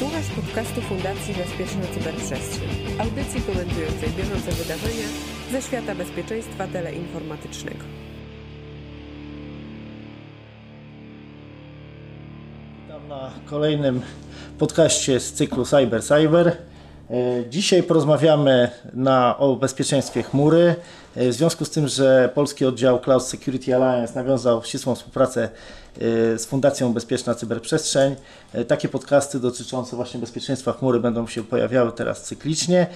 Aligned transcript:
Słuchasz 0.00 0.26
podcastu 0.28 0.80
Fundacji 0.80 1.34
Bezpieczna 1.34 1.82
Cyberprzestrzeń, 1.94 2.68
audycji 2.98 3.40
komentującej 3.40 4.08
bieżące 4.08 4.52
wydarzenia 4.52 5.06
ze 5.52 5.62
świata 5.62 5.94
bezpieczeństwa 5.94 6.66
teleinformatycznego. 6.66 7.84
Witam 12.82 13.08
na 13.08 13.30
kolejnym 13.46 14.02
podcaście 14.58 15.20
z 15.20 15.32
cyklu 15.32 15.64
Cyber 15.64 16.02
Cyber. 16.02 16.56
E, 17.10 17.50
Dzisiaj 17.50 17.82
porozmawiamy 17.82 18.70
na, 18.94 19.38
o 19.38 19.56
bezpieczeństwie 19.56 20.22
chmury. 20.22 20.74
E, 21.16 21.28
W 21.28 21.32
związku 21.32 21.64
z 21.64 21.70
tym, 21.70 21.88
że 21.88 22.30
polski 22.34 22.64
oddział 22.66 23.00
Cloud 23.00 23.22
Security 23.22 23.74
Alliance 23.76 24.14
nawiązał 24.14 24.64
ścisłą 24.64 24.94
współpracę 24.94 25.42
e, 25.44 26.38
z 26.38 26.46
Fundacją 26.46 26.92
Bezpieczna 26.92 27.34
Cyberprzestrzeń, 27.34 28.16
takie 28.68 28.88
podcasty 28.88 29.40
dotyczące 29.40 29.96
właśnie 29.96 30.20
bezpieczeństwa 30.20 30.72
chmury 30.72 31.00
będą 31.00 31.26
się 31.26 31.44
pojawiały 31.44 31.92
teraz 31.92 32.22
cyklicznie. 32.22 32.86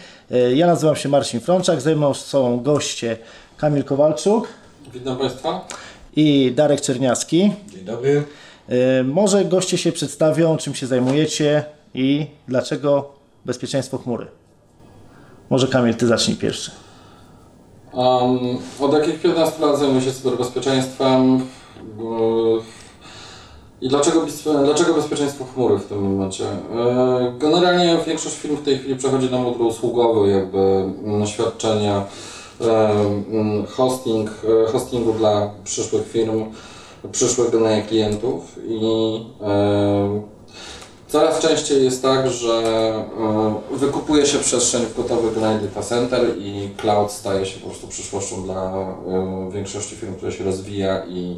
Ja 0.54 0.66
nazywam 0.66 0.96
się 0.96 1.08
Marcin 1.08 1.40
Frączak, 1.40 1.80
ze 1.80 1.96
mną 1.96 2.14
są 2.14 2.60
goście 2.62 3.16
Kamil 3.56 3.84
Kowalczuk 3.84 4.48
Witam 4.94 5.16
Państwa. 5.18 5.68
i 6.16 6.52
Darek 6.56 6.80
Czerniacki. 6.80 7.52
Dzień 7.74 7.84
dobry. 7.84 8.24
Może 9.04 9.44
goście 9.44 9.78
się 9.78 9.92
przedstawią, 9.92 10.56
czym 10.56 10.74
się 10.74 10.86
zajmujecie 10.86 11.64
i 11.94 12.26
dlaczego 12.48 13.14
bezpieczeństwo 13.44 13.98
chmury. 13.98 14.26
Może 15.50 15.68
Kamil, 15.68 15.94
ty 15.94 16.06
zacznij 16.06 16.36
pierwszy. 16.36 16.70
Um, 17.92 18.38
od 18.80 18.92
jakich 18.92 19.20
15 19.20 19.66
lat 19.66 19.78
zajmuję 19.78 20.00
się 20.00 20.12
cyberbezpieczeństwem 20.12 21.40
i 23.80 23.88
dlaczego, 23.88 24.26
dlaczego 24.64 24.94
bezpieczeństwo 24.94 25.44
chmury 25.44 25.78
w 25.78 25.86
tym 25.86 26.02
momencie? 26.02 26.44
E, 26.44 27.32
Generalnie 27.38 27.98
większość 28.06 28.36
firm 28.36 28.56
w 28.56 28.62
tej 28.62 28.78
chwili 28.78 28.96
przechodzi 28.96 29.30
na 29.30 29.38
model 29.38 29.62
usługowy, 29.62 30.30
jakby 30.30 30.58
mm, 30.58 31.26
świadczenia 31.26 32.04
e, 32.60 32.90
mm, 33.30 33.66
hosting, 33.66 34.30
e, 34.30 34.72
hostingu 34.72 35.12
dla 35.12 35.50
przyszłych 35.64 36.08
firm, 36.08 36.44
przyszłych 37.12 37.50
klientów 37.88 38.58
i 38.68 38.80
Coraz 41.14 41.38
częściej 41.38 41.84
jest 41.84 42.02
tak, 42.02 42.30
że 42.30 42.52
e, 43.72 43.76
wykupuje 43.76 44.26
się 44.26 44.38
przestrzeń 44.38 44.82
w 44.86 44.96
gotowy 44.96 45.34
generalnie 45.34 45.68
data 45.68 45.82
center 45.82 46.38
i 46.38 46.70
cloud 46.76 47.12
staje 47.12 47.46
się 47.46 47.60
po 47.60 47.66
prostu 47.66 47.88
przyszłością 47.88 48.42
dla 48.42 48.72
e, 48.72 49.50
większości 49.52 49.96
firm, 49.96 50.14
która 50.14 50.32
się 50.32 50.44
rozwija 50.44 51.02
i 51.08 51.36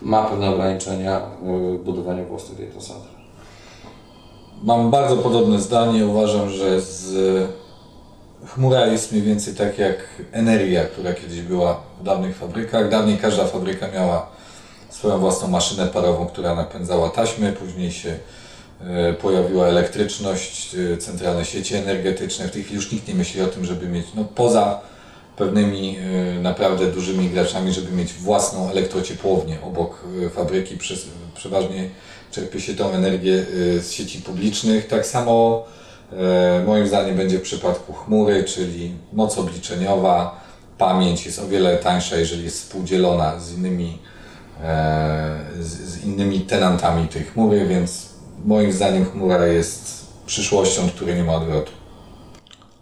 ma 0.00 0.24
pewne 0.24 0.50
ograniczenia 0.50 1.18
e, 1.18 1.22
w 1.78 1.82
budowaniu 1.84 2.26
własnych 2.26 2.58
data 2.58 2.80
center. 2.80 3.10
Mam 4.62 4.90
bardzo 4.90 5.16
podobne 5.16 5.60
zdanie. 5.60 6.06
Uważam, 6.06 6.50
że 6.50 6.80
z 6.80 7.48
chmura 8.46 8.86
jest 8.86 9.12
mniej 9.12 9.24
więcej 9.24 9.54
tak 9.54 9.78
jak 9.78 9.96
energia, 10.32 10.84
która 10.84 11.12
kiedyś 11.12 11.40
była 11.40 11.80
w 12.00 12.04
dawnych 12.04 12.36
fabrykach. 12.36 12.90
Dawniej 12.90 13.18
każda 13.18 13.44
fabryka 13.44 13.88
miała 13.94 14.26
swoją 14.90 15.18
własną 15.18 15.48
maszynę 15.48 15.86
parową, 15.86 16.26
która 16.26 16.54
napędzała 16.54 17.10
taśmy, 17.10 17.52
później 17.52 17.92
się 17.92 18.18
pojawiła 19.20 19.66
elektryczność, 19.66 20.74
e, 20.74 20.96
centralne 20.96 21.44
sieci 21.44 21.74
energetyczne. 21.74 22.48
W 22.48 22.50
tej 22.50 22.62
chwili 22.62 22.76
już 22.76 22.92
nikt 22.92 23.08
nie 23.08 23.14
myśli 23.14 23.40
o 23.40 23.46
tym, 23.46 23.64
żeby 23.64 23.88
mieć, 23.88 24.06
no 24.14 24.24
poza 24.24 24.80
pewnymi 25.36 25.98
e, 25.98 26.40
naprawdę 26.40 26.86
dużymi 26.86 27.30
graczami, 27.30 27.72
żeby 27.72 27.92
mieć 27.92 28.12
własną 28.12 28.70
elektrociepłownię 28.70 29.58
obok 29.62 30.04
e, 30.26 30.30
fabryki. 30.30 30.78
Przeważnie 31.34 31.90
czerpie 32.30 32.60
się 32.60 32.74
tą 32.74 32.90
energię 32.90 33.44
e, 33.76 33.80
z 33.80 33.92
sieci 33.92 34.22
publicznych. 34.22 34.86
Tak 34.86 35.06
samo 35.06 35.64
e, 36.12 36.64
moim 36.66 36.86
zdaniem 36.86 37.16
będzie 37.16 37.38
w 37.38 37.42
przypadku 37.42 37.92
chmury, 37.92 38.44
czyli 38.44 38.94
moc 39.12 39.38
obliczeniowa, 39.38 40.42
pamięć 40.78 41.26
jest 41.26 41.38
o 41.38 41.48
wiele 41.48 41.76
tańsza, 41.76 42.16
jeżeli 42.16 42.44
jest 42.44 42.62
współdzielona 42.62 43.40
z 43.40 43.52
innymi, 43.52 43.98
e, 44.62 45.38
z 45.60 46.04
innymi 46.04 46.40
tenantami 46.40 47.08
tej 47.08 47.24
chmury, 47.24 47.66
więc 47.66 48.11
moim 48.44 48.72
zdaniem 48.72 49.04
chmura 49.04 49.46
jest 49.46 50.06
przyszłością, 50.26 50.82
której 50.96 51.14
nie 51.16 51.24
ma 51.24 51.34
odwrotu. 51.34 51.70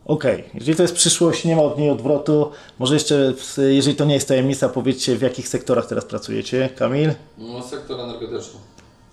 Okej, 0.04 0.44
jeżeli 0.54 0.76
to 0.76 0.82
jest 0.82 0.94
przyszłość, 0.94 1.44
nie 1.44 1.56
ma 1.56 1.62
od 1.62 1.78
niej 1.78 1.91
odwrotu, 1.91 2.50
może 2.78 2.94
jeszcze, 2.94 3.32
jeżeli 3.59 3.97
to 3.97 4.04
nie 4.04 4.15
jest 4.15 4.28
tajemnica, 4.28 4.69
powiedzcie 4.69 5.16
w 5.16 5.22
jakich 5.22 5.49
sektorach 5.49 5.87
teraz 5.87 6.04
pracujecie. 6.04 6.69
Kamil, 6.76 7.12
No, 7.38 7.62
sektor 7.62 8.00
energetyczny. 8.00 8.60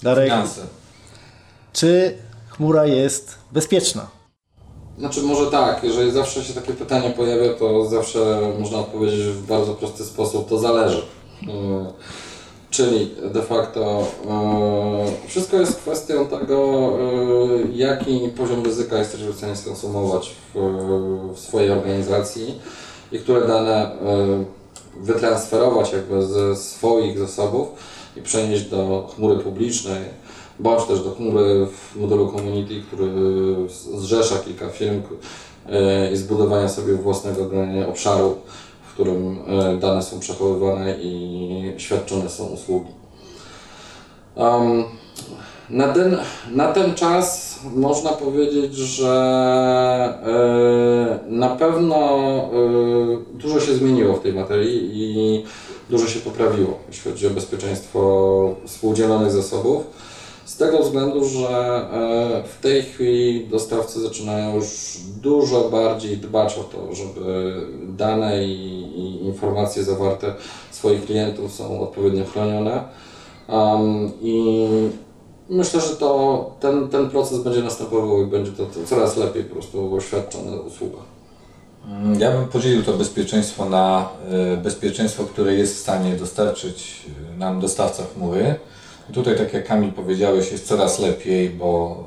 Darek, 0.03 0.25
Finanse. 0.25 0.62
czy 1.74 2.18
chmura 2.50 2.86
jest 2.86 3.36
bezpieczna? 3.52 4.07
Znaczy 4.97 5.22
może 5.22 5.52
tak, 5.52 5.84
jeżeli 5.84 6.12
zawsze 6.12 6.44
się 6.44 6.53
takie 6.53 6.74
pytanie 6.74 7.09
pojawia, 7.09 7.53
to 7.53 7.86
zawsze 7.90 8.41
można 8.59 8.78
odpowiedzieć 8.80 9.19
w 9.22 9.46
bardzo 9.47 9.74
prosty 9.74 10.06
sposób, 10.06 10.50
to 10.50 10.57
zależy. 10.59 11.02
Czyli 12.77 13.15
de 13.33 13.41
facto 13.41 14.07
yy, 15.23 15.27
wszystko 15.27 15.57
jest 15.57 15.75
kwestią 15.75 16.27
tego, 16.27 16.91
yy, 17.57 17.67
jaki 17.73 18.29
poziom 18.38 18.65
ryzyka 18.65 18.97
jesteśmy 18.97 19.31
w 19.31 19.38
stanie 19.38 19.55
skonsumować 19.55 20.35
w, 20.53 20.59
w 21.35 21.39
swojej 21.39 21.71
organizacji 21.71 22.59
i 23.11 23.19
które 23.19 23.47
dane 23.47 23.91
yy, 24.97 25.03
wytransferować 25.03 25.93
jakby 25.93 26.25
ze 26.25 26.55
swoich 26.55 27.19
zasobów 27.19 27.67
i 28.17 28.21
przenieść 28.21 28.63
do 28.63 29.09
chmury 29.15 29.39
publicznej, 29.39 30.01
bądź 30.59 30.85
też 30.85 30.99
do 30.99 31.11
chmury 31.11 31.67
w 31.67 31.95
modelu 31.95 32.31
community, 32.31 32.81
który 32.88 33.09
zrzesza 33.95 34.35
kilka 34.35 34.69
firm 34.69 35.01
e, 35.69 36.11
i 36.11 36.17
zbudowania 36.17 36.69
sobie 36.69 36.94
własnego 36.94 37.49
obszaru, 37.89 38.35
którym 38.97 39.40
e, 39.47 39.78
dane 39.78 40.03
są 40.03 40.19
przechowywane 40.19 40.96
i 41.02 41.74
świadczone 41.78 42.30
są 42.30 42.46
usługi. 42.46 42.91
Um, 44.35 44.84
na, 45.69 45.94
ten, 45.94 46.18
na 46.52 46.74
ten 46.74 46.96
czas 46.96 47.59
można 47.75 48.09
powiedzieć, 48.09 48.75
że 48.75 49.13
e, 50.25 51.30
na 51.30 51.50
pewno 51.50 51.96
e, 51.96 52.50
dużo 53.34 53.59
się 53.59 53.74
zmieniło 53.74 54.16
w 54.16 54.22
tej 54.22 54.34
materii 54.34 54.90
i 54.94 55.44
dużo 55.90 56.07
się 56.07 56.19
poprawiło, 56.19 56.80
jeśli 56.88 57.12
chodzi 57.12 57.28
o 57.28 57.30
bezpieczeństwo 57.30 58.56
współdzielonych 58.66 59.31
zasobów. 59.31 59.84
Z 60.46 60.57
tego 60.57 60.80
względu, 60.80 61.25
że 61.25 61.86
w 62.57 62.62
tej 62.62 62.84
chwili 62.84 63.47
dostawcy 63.47 64.02
zaczynają 64.02 64.56
już 64.56 64.97
dużo 65.22 65.69
bardziej 65.69 66.18
dbać 66.18 66.57
o 66.57 66.63
to, 66.63 66.96
żeby 66.96 67.53
dane 67.88 68.46
i, 68.46 68.87
i 68.97 69.25
informacje 69.25 69.84
zawarte 69.84 70.34
swoich 70.72 71.06
klientów 71.06 71.53
są 71.53 71.81
odpowiednio 71.81 72.25
chronione. 72.25 72.84
Um, 73.47 74.12
I 74.22 74.58
myślę, 75.50 75.81
że 75.81 75.96
to, 75.96 76.52
ten, 76.59 76.88
ten 76.88 77.09
proces 77.09 77.44
będzie 77.44 77.62
następował 77.62 78.22
i 78.22 78.25
będzie 78.25 78.52
to, 78.52 78.66
to 78.66 78.80
coraz 78.86 79.18
lepiej 79.18 79.44
po 79.44 79.53
prostu 79.53 79.96
oświadczone 79.96 80.62
usługa. 80.62 80.97
Mm, 81.88 82.19
Ja 82.19 82.31
bym 82.31 82.47
podzielił 82.47 82.84
to 82.84 82.94
bezpieczeństwo 82.94 83.69
na 83.69 84.09
e, 84.53 84.57
bezpieczeństwo, 84.57 85.24
które 85.24 85.53
jest 85.53 85.75
w 85.75 85.80
stanie 85.80 86.16
dostarczyć 86.16 87.06
e, 87.34 87.38
nam 87.38 87.59
dostawca 87.59 88.03
chmury. 88.16 88.56
Tutaj, 89.13 89.38
tak 89.38 89.53
jak 89.53 89.68
Kamil 89.68 89.91
powiedziałeś, 89.91 90.52
jest 90.52 90.68
coraz 90.68 91.00
lepiej, 91.00 91.50
bo 91.50 92.03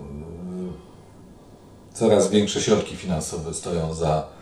e, 1.93 1.95
coraz 1.95 2.31
większe 2.31 2.61
środki 2.61 2.97
finansowe 2.97 3.55
stoją 3.55 3.95
za 3.95 4.40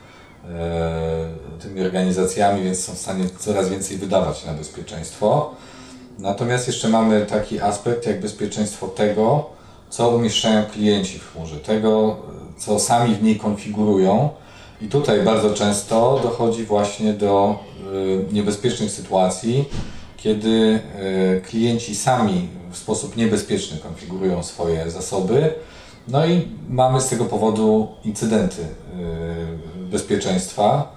tymi 1.62 1.80
organizacjami, 1.80 2.62
więc 2.62 2.84
są 2.84 2.94
w 2.94 2.98
stanie 2.98 3.24
coraz 3.38 3.68
więcej 3.68 3.96
wydawać 3.96 4.44
na 4.44 4.52
bezpieczeństwo. 4.52 5.54
Natomiast 6.18 6.66
jeszcze 6.66 6.88
mamy 6.88 7.26
taki 7.26 7.60
aspekt 7.60 8.06
jak 8.06 8.20
bezpieczeństwo 8.20 8.88
tego, 8.88 9.46
co 9.90 10.08
umieszczają 10.08 10.64
klienci 10.64 11.18
w 11.18 11.32
chmurze, 11.32 11.56
tego, 11.56 12.16
e, 12.56 12.60
co 12.60 12.78
sami 12.78 13.14
w 13.14 13.22
niej 13.22 13.38
konfigurują. 13.38 14.28
I 14.80 14.88
tutaj 14.88 15.22
bardzo 15.22 15.54
często 15.54 16.20
dochodzi 16.22 16.64
właśnie 16.64 17.12
do 17.12 17.58
y, 18.30 18.32
niebezpiecznych 18.32 18.90
sytuacji, 18.90 19.64
kiedy 20.16 20.48
y, 21.38 21.40
klienci 21.48 21.94
sami 21.94 22.48
w 22.70 22.76
sposób 22.76 23.16
niebezpieczny 23.16 23.78
konfigurują 23.78 24.42
swoje 24.42 24.90
zasoby. 24.90 25.54
No 26.08 26.26
i 26.26 26.48
mamy 26.68 27.00
z 27.00 27.08
tego 27.08 27.24
powodu 27.24 27.88
incydenty 28.04 28.62
bezpieczeństwa. 29.90 30.92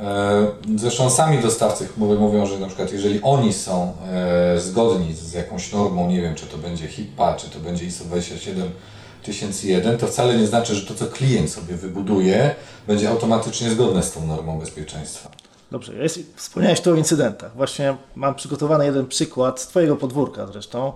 E, 0.00 0.46
Zresztą 0.76 1.10
sami 1.10 1.38
dostawcy 1.38 1.86
chmury 1.86 2.18
mówią, 2.18 2.46
że 2.46 2.58
na 2.58 2.66
przykład 2.66 2.92
jeżeli 2.92 3.22
oni 3.22 3.52
są 3.52 3.92
e, 4.12 4.60
zgodni 4.60 5.14
z 5.14 5.32
jakąś 5.32 5.72
normą, 5.72 6.08
nie 6.08 6.22
wiem 6.22 6.34
czy 6.34 6.46
to 6.46 6.58
będzie 6.58 6.88
HIPAA, 6.88 7.36
czy 7.36 7.50
to 7.50 7.58
będzie 7.58 7.84
ISO 7.84 8.04
27001, 8.04 9.98
to 9.98 10.06
wcale 10.06 10.36
nie 10.36 10.46
znaczy, 10.46 10.74
że 10.74 10.86
to 10.86 10.94
co 10.94 11.06
klient 11.06 11.50
sobie 11.50 11.74
wybuduje 11.74 12.54
będzie 12.86 13.10
automatycznie 13.10 13.70
zgodne 13.70 14.02
z 14.02 14.12
tą 14.12 14.26
normą 14.26 14.58
bezpieczeństwa. 14.58 15.30
Dobrze, 15.70 15.92
wspomniałeś 16.36 16.80
tu 16.80 16.92
o 16.92 16.94
incydentach. 16.94 17.56
Właśnie 17.56 17.96
mam 18.14 18.34
przygotowany 18.34 18.84
jeden 18.84 19.06
przykład 19.06 19.60
z 19.60 19.66
Twojego 19.66 19.96
podwórka 19.96 20.46
zresztą. 20.46 20.92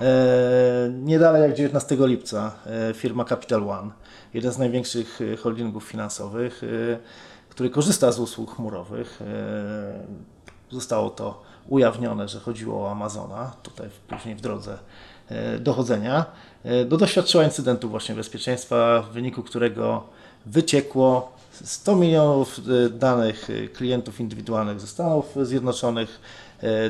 E, 0.00 0.04
nie 1.02 1.18
dalej 1.18 1.42
jak 1.42 1.54
19 1.54 1.96
lipca 2.00 2.52
firma 2.94 3.24
Capital 3.24 3.70
One, 3.70 3.90
jeden 4.34 4.52
z 4.52 4.58
największych 4.58 5.20
e, 5.32 5.36
holdingów 5.36 5.84
finansowych, 5.84 6.62
e, 6.64 6.98
który 7.48 7.70
korzysta 7.70 8.12
z 8.12 8.18
usług 8.18 8.56
chmurowych. 8.56 9.22
e, 9.22 10.28
Zostało 10.70 11.10
to 11.10 11.42
ujawnione, 11.68 12.28
że 12.28 12.40
chodziło 12.40 12.82
o 12.82 12.90
Amazona, 12.90 13.52
tutaj 13.62 13.88
później 14.08 14.34
w 14.34 14.40
drodze 14.40 14.78
dochodzenia. 15.60 16.24
Do 16.86 16.96
doświadczyła 16.96 17.44
incydentu 17.44 17.88
właśnie 17.88 18.14
bezpieczeństwa, 18.14 19.02
w 19.02 19.12
wyniku 19.12 19.42
którego 19.42 20.04
wyciekło 20.46 21.32
100 21.52 21.96
milionów 21.96 22.60
danych 22.98 23.48
klientów 23.74 24.20
indywidualnych 24.20 24.80
ze 24.80 24.86
Stanów 24.86 25.34
Zjednoczonych, 25.42 26.20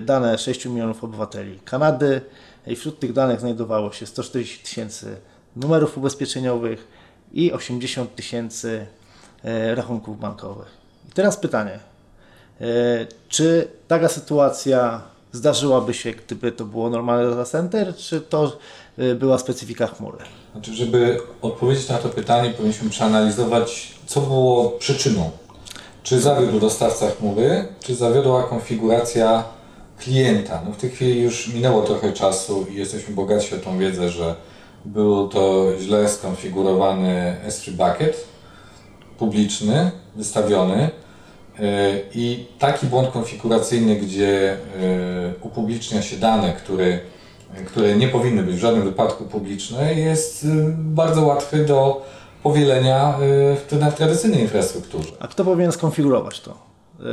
dane 0.00 0.38
6 0.38 0.66
milionów 0.66 1.04
obywateli 1.04 1.60
Kanady 1.64 2.20
i 2.66 2.76
wśród 2.76 3.00
tych 3.00 3.12
danych 3.12 3.40
znajdowało 3.40 3.92
się 3.92 4.06
140 4.06 4.64
tysięcy 4.64 5.16
numerów 5.56 5.98
ubezpieczeniowych 5.98 6.97
i 7.32 7.52
80 7.52 8.14
tysięcy 8.14 8.86
e, 9.44 9.74
rachunków 9.74 10.20
bankowych. 10.20 10.68
I 11.08 11.12
teraz 11.12 11.36
pytanie, 11.36 11.78
e, 12.60 12.64
czy 13.28 13.68
taka 13.88 14.08
sytuacja 14.08 15.02
zdarzyłaby 15.32 15.94
się, 15.94 16.12
gdyby 16.12 16.52
to 16.52 16.64
było 16.64 16.90
normalne 16.90 17.30
data 17.30 17.44
center, 17.44 17.96
czy 17.96 18.20
to 18.20 18.58
e, 18.98 19.14
była 19.14 19.38
specyfika 19.38 19.86
chmury? 19.86 20.18
Znaczy, 20.52 20.74
żeby 20.74 21.20
odpowiedzieć 21.42 21.88
na 21.88 21.98
to 21.98 22.08
pytanie, 22.08 22.50
powinniśmy 22.50 22.90
przeanalizować, 22.90 23.94
co 24.06 24.20
było 24.20 24.70
przyczyną. 24.70 25.30
Czy 26.02 26.20
zawiódł 26.20 26.60
dostawca 26.60 27.10
chmury, 27.10 27.68
czy 27.80 27.94
zawiodła 27.94 28.42
konfiguracja 28.42 29.44
klienta. 29.98 30.62
No 30.66 30.72
w 30.72 30.76
tej 30.76 30.90
chwili 30.90 31.22
już 31.22 31.48
minęło 31.48 31.82
trochę 31.82 32.12
czasu 32.12 32.66
i 32.70 32.74
jesteśmy 32.74 33.14
bogatsi 33.14 33.54
o 33.54 33.58
tą 33.58 33.78
wiedzę, 33.78 34.10
że 34.10 34.34
był 34.92 35.28
to 35.28 35.72
źle 35.80 36.08
skonfigurowany 36.08 37.36
S3 37.48 37.70
bucket 37.70 38.26
publiczny, 39.18 39.90
wystawiony 40.16 40.90
yy, 41.58 41.64
i 42.14 42.46
taki 42.58 42.86
błąd 42.86 43.08
konfiguracyjny, 43.08 43.96
gdzie 43.96 44.56
yy, 44.80 45.34
upublicznia 45.40 46.02
się 46.02 46.16
dane, 46.16 46.52
które, 46.52 46.98
które 47.66 47.96
nie 47.96 48.08
powinny 48.08 48.42
być 48.42 48.56
w 48.56 48.58
żadnym 48.58 48.84
wypadku 48.84 49.24
publiczne, 49.24 49.94
jest 49.94 50.44
yy, 50.44 50.50
bardzo 50.76 51.22
łatwy 51.22 51.64
do 51.64 52.06
powielenia 52.42 53.18
w 53.20 53.94
tradycyjnej 53.96 54.40
infrastrukturze. 54.40 55.12
A 55.20 55.28
kto 55.28 55.44
powinien 55.44 55.72
skonfigurować 55.72 56.40
to? 56.40 56.67
E, 57.00 57.04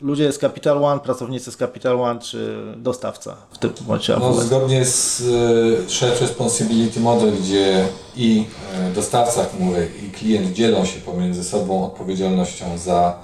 Ludzie 0.00 0.32
z 0.32 0.38
Capital 0.38 0.84
One, 0.84 1.00
pracownicy 1.00 1.52
z 1.52 1.56
Capital 1.56 2.00
One, 2.00 2.20
czy 2.20 2.56
dostawca 2.76 3.36
w 3.50 3.58
tym 3.58 3.72
momencie 3.86 4.16
No, 4.20 4.32
zgodnie 4.34 4.84
z 4.84 5.20
y, 5.20 5.90
Shared 5.90 6.20
Responsibility 6.20 7.00
Model, 7.00 7.32
gdzie 7.42 7.84
i 8.16 8.44
y, 8.90 8.94
dostawca 8.94 9.44
chmury, 9.44 9.88
i 10.06 10.10
klient 10.10 10.52
dzielą 10.52 10.84
się 10.84 11.00
pomiędzy 11.00 11.44
sobą 11.44 11.84
odpowiedzialnością 11.86 12.78
za, 12.78 13.14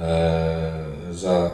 e, 0.00 0.70
za 1.12 1.50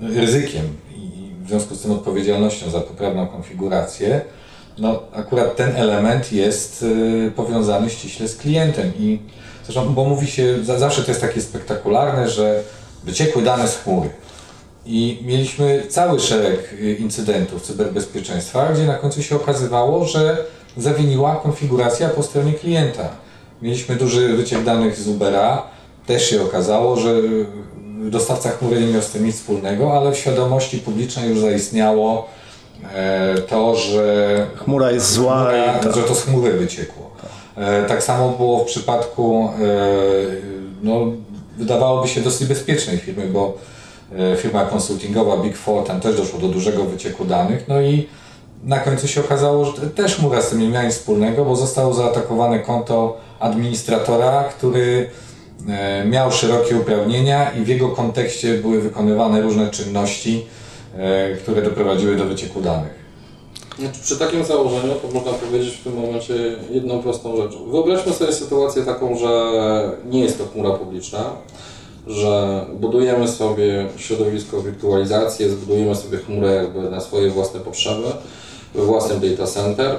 ryzykiem 0.00 0.64
i 0.96 1.30
w 1.44 1.48
związku 1.48 1.74
z 1.74 1.80
tym 1.82 1.92
odpowiedzialnością 1.92 2.70
za 2.70 2.80
poprawną 2.80 3.26
konfigurację, 3.26 4.20
no 4.78 5.02
akurat 5.12 5.56
ten 5.56 5.76
element 5.76 6.32
jest 6.32 6.84
powiązany 7.36 7.90
ściśle 7.90 8.28
z 8.28 8.36
klientem 8.36 8.92
i 8.98 9.18
zresztą, 9.64 9.94
bo 9.94 10.04
mówi 10.04 10.26
się, 10.26 10.64
za- 10.64 10.78
zawsze 10.78 11.02
to 11.02 11.10
jest 11.10 11.20
takie 11.20 11.40
spektakularne, 11.40 12.28
że 12.30 12.62
wyciekły 13.04 13.42
dane 13.42 13.68
z 13.68 13.76
chmury. 13.76 14.10
I 14.86 15.22
mieliśmy 15.24 15.82
cały 15.88 16.20
szereg 16.20 16.72
y, 16.72 16.94
incydentów 16.94 17.62
cyberbezpieczeństwa, 17.62 18.72
gdzie 18.72 18.86
na 18.86 18.94
końcu 18.94 19.22
się 19.22 19.36
okazywało, 19.36 20.04
że 20.04 20.44
zawiniła 20.76 21.36
konfiguracja 21.36 22.08
po 22.08 22.22
stronie 22.22 22.52
klienta. 22.52 23.08
Mieliśmy 23.62 23.96
duży 23.96 24.36
wyciek 24.36 24.64
danych 24.64 24.96
z 24.96 25.08
Ubera, 25.08 25.62
też 26.06 26.30
się 26.30 26.42
okazało, 26.42 26.96
że 26.96 27.10
y, 27.10 27.46
dostawca 28.10 28.50
chmury 28.50 28.80
nie 28.80 28.92
miał 28.92 29.02
z 29.02 29.10
tym 29.10 29.26
nic 29.26 29.36
wspólnego, 29.36 29.98
ale 29.98 30.12
w 30.12 30.16
świadomości 30.16 30.78
publicznej 30.78 31.28
już 31.30 31.38
zaistniało 31.38 32.28
e, 32.94 33.34
to, 33.34 33.76
że 33.76 34.46
Chmura 34.56 34.90
jest 34.90 35.12
zła 35.12 35.44
chmura, 35.44 35.78
to, 35.78 35.92
że 35.92 36.02
to 36.02 36.14
z 36.14 36.22
chmury 36.22 36.52
wyciekło. 36.52 37.10
E, 37.56 37.84
tak 37.84 38.02
samo 38.02 38.28
było 38.28 38.58
w 38.58 38.66
przypadku, 38.66 39.48
e, 39.48 39.66
no, 40.82 41.12
wydawałoby 41.58 42.08
się 42.08 42.20
dosyć 42.20 42.48
bezpiecznej 42.48 42.98
firmy, 42.98 43.26
bo 43.26 43.58
e, 44.18 44.36
firma 44.36 44.64
konsultingowa 44.64 45.36
Big 45.36 45.56
Four, 45.56 45.86
tam 45.86 46.00
też 46.00 46.16
doszło 46.16 46.38
do 46.38 46.48
dużego 46.48 46.84
wycieku 46.84 47.24
danych, 47.24 47.68
no 47.68 47.80
i 47.80 48.08
na 48.64 48.78
końcu 48.78 49.08
się 49.08 49.20
okazało, 49.20 49.64
że 49.64 49.72
też 49.72 50.16
chmura 50.16 50.42
z 50.42 50.50
tym 50.50 50.60
nie 50.60 50.68
miała 50.68 50.84
nic 50.84 50.94
wspólnego, 50.94 51.44
bo 51.44 51.56
zostało 51.56 51.94
zaatakowane 51.94 52.58
konto 52.58 53.20
administratora, 53.40 54.44
który 54.44 55.10
e, 55.68 56.04
miał 56.04 56.32
szerokie 56.32 56.76
uprawnienia 56.76 57.50
i 57.50 57.64
w 57.64 57.68
jego 57.68 57.88
kontekście 57.88 58.54
były 58.54 58.80
wykonywane 58.80 59.42
różne 59.42 59.70
czynności, 59.70 60.46
e, 60.96 61.36
które 61.36 61.62
doprowadziły 61.62 62.16
do 62.16 62.24
wycieku 62.24 62.60
danych. 62.60 63.01
Znaczy, 63.78 64.00
przy 64.02 64.18
takim 64.18 64.44
założeniu 64.44 64.94
to 64.94 65.08
można 65.14 65.32
powiedzieć 65.32 65.74
w 65.74 65.84
tym 65.84 65.94
momencie 65.94 66.34
jedną 66.70 67.02
prostą 67.02 67.36
rzecz. 67.36 67.52
Wyobraźmy 67.70 68.12
sobie 68.12 68.32
sytuację 68.32 68.82
taką, 68.82 69.18
że 69.18 69.52
nie 70.10 70.20
jest 70.20 70.38
to 70.38 70.44
chmura 70.46 70.70
publiczna, 70.70 71.24
że 72.06 72.66
budujemy 72.74 73.28
sobie 73.28 73.88
środowisko 73.96 74.62
wirtualizacji, 74.62 75.50
zbudujemy 75.50 75.94
sobie 75.94 76.18
chmurę 76.18 76.54
jakby 76.54 76.90
na 76.90 77.00
swoje 77.00 77.30
własne 77.30 77.60
potrzeby, 77.60 78.08
we 78.74 78.84
własnym 78.84 79.20
data 79.20 79.46
center. 79.46 79.96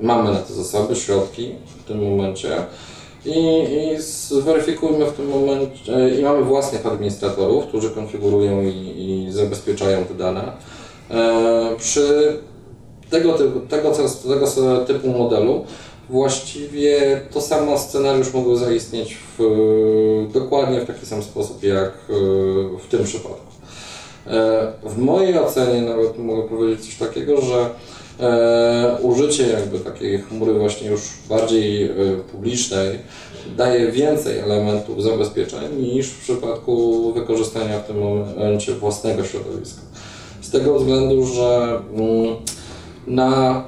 Mamy 0.00 0.32
na 0.32 0.38
to 0.38 0.54
zasoby, 0.54 0.96
środki 0.96 1.54
w 1.80 1.88
tym 1.88 2.10
momencie 2.10 2.56
i, 3.24 3.38
i 3.38 4.02
zweryfikujmy 4.02 5.06
w 5.06 5.12
tym 5.12 5.28
momencie, 5.28 6.16
i 6.18 6.22
mamy 6.22 6.44
własnych 6.44 6.86
administratorów, 6.86 7.66
którzy 7.66 7.90
konfigurują 7.90 8.62
i, 8.62 8.94
i 8.98 9.32
zabezpieczają 9.32 10.04
te 10.04 10.14
dane. 10.14 10.52
E, 11.10 11.76
przy 11.78 12.38
tego 13.10 13.32
typu, 13.32 13.60
tego, 13.60 13.92
tego 14.28 14.46
typu 14.86 15.08
modelu 15.08 15.64
właściwie 16.08 17.20
to 17.32 17.40
samo 17.40 17.78
scenariusz 17.78 18.32
mógł 18.32 18.56
zaistnieć 18.56 19.16
w, 19.38 20.28
dokładnie 20.32 20.80
w 20.80 20.86
taki 20.86 21.06
sam 21.06 21.22
sposób 21.22 21.62
jak 21.62 21.88
e, 21.88 22.12
w 22.78 22.86
tym 22.90 23.04
przypadku. 23.04 23.46
E, 24.26 24.72
W 24.84 24.98
mojej 24.98 25.38
ocenie 25.38 25.82
nawet 25.82 26.18
mogę 26.18 26.48
powiedzieć 26.48 26.86
coś 26.86 27.08
takiego, 27.08 27.40
że 27.40 27.70
e, 28.20 28.96
użycie 29.02 29.46
jakby 29.46 29.78
takiej 29.78 30.18
chmury 30.18 30.54
właśnie 30.54 30.88
już 30.88 31.00
bardziej 31.28 31.90
publicznej 32.32 32.98
daje 33.56 33.92
więcej 33.92 34.38
elementów 34.38 35.02
zabezpieczeń 35.02 35.82
niż 35.82 36.06
w 36.06 36.22
przypadku 36.22 37.12
wykorzystania 37.12 37.78
w 37.78 37.86
tym 37.86 37.98
momencie 37.98 38.74
własnego 38.74 39.24
środowiska. 39.24 39.80
Z 40.40 40.50
tego 40.50 40.78
względu, 40.78 41.26
że 41.26 41.80
mm, 41.94 42.36
na 43.06 43.64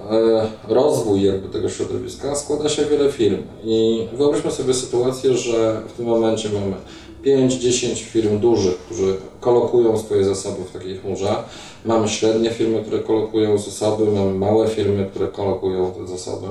e, 0.68 0.74
rozwój 0.74 1.22
jakby 1.22 1.48
tego 1.48 1.68
środowiska 1.68 2.34
składa 2.34 2.68
się 2.68 2.84
wiele 2.84 3.12
firm 3.12 3.42
i 3.64 4.08
wyobraźmy 4.12 4.50
sobie 4.50 4.74
sytuację, 4.74 5.34
że 5.34 5.82
w 5.88 5.92
tym 5.92 6.06
momencie 6.06 6.48
mamy 6.48 6.76
5-10 7.24 7.96
firm 7.96 8.38
dużych, 8.38 8.78
którzy 8.78 9.16
kolokują 9.40 9.98
swoje 9.98 10.24
zasoby 10.24 10.64
w 10.64 10.72
takiej 10.72 10.98
chmurze. 10.98 11.36
Mamy 11.84 12.08
średnie 12.08 12.50
firmy, 12.50 12.82
które 12.82 12.98
kolokują 12.98 13.58
zasoby, 13.58 14.04
mamy 14.04 14.34
małe 14.34 14.68
firmy, 14.68 15.06
które 15.10 15.28
kolokują 15.28 15.92
te 15.92 16.06
zasoby. 16.06 16.46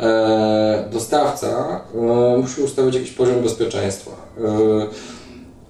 E, 0.00 0.88
dostawca 0.92 1.80
e, 1.94 2.38
musi 2.38 2.62
ustawić 2.62 2.94
jakiś 2.94 3.10
poziom 3.10 3.42
bezpieczeństwa. 3.42 4.10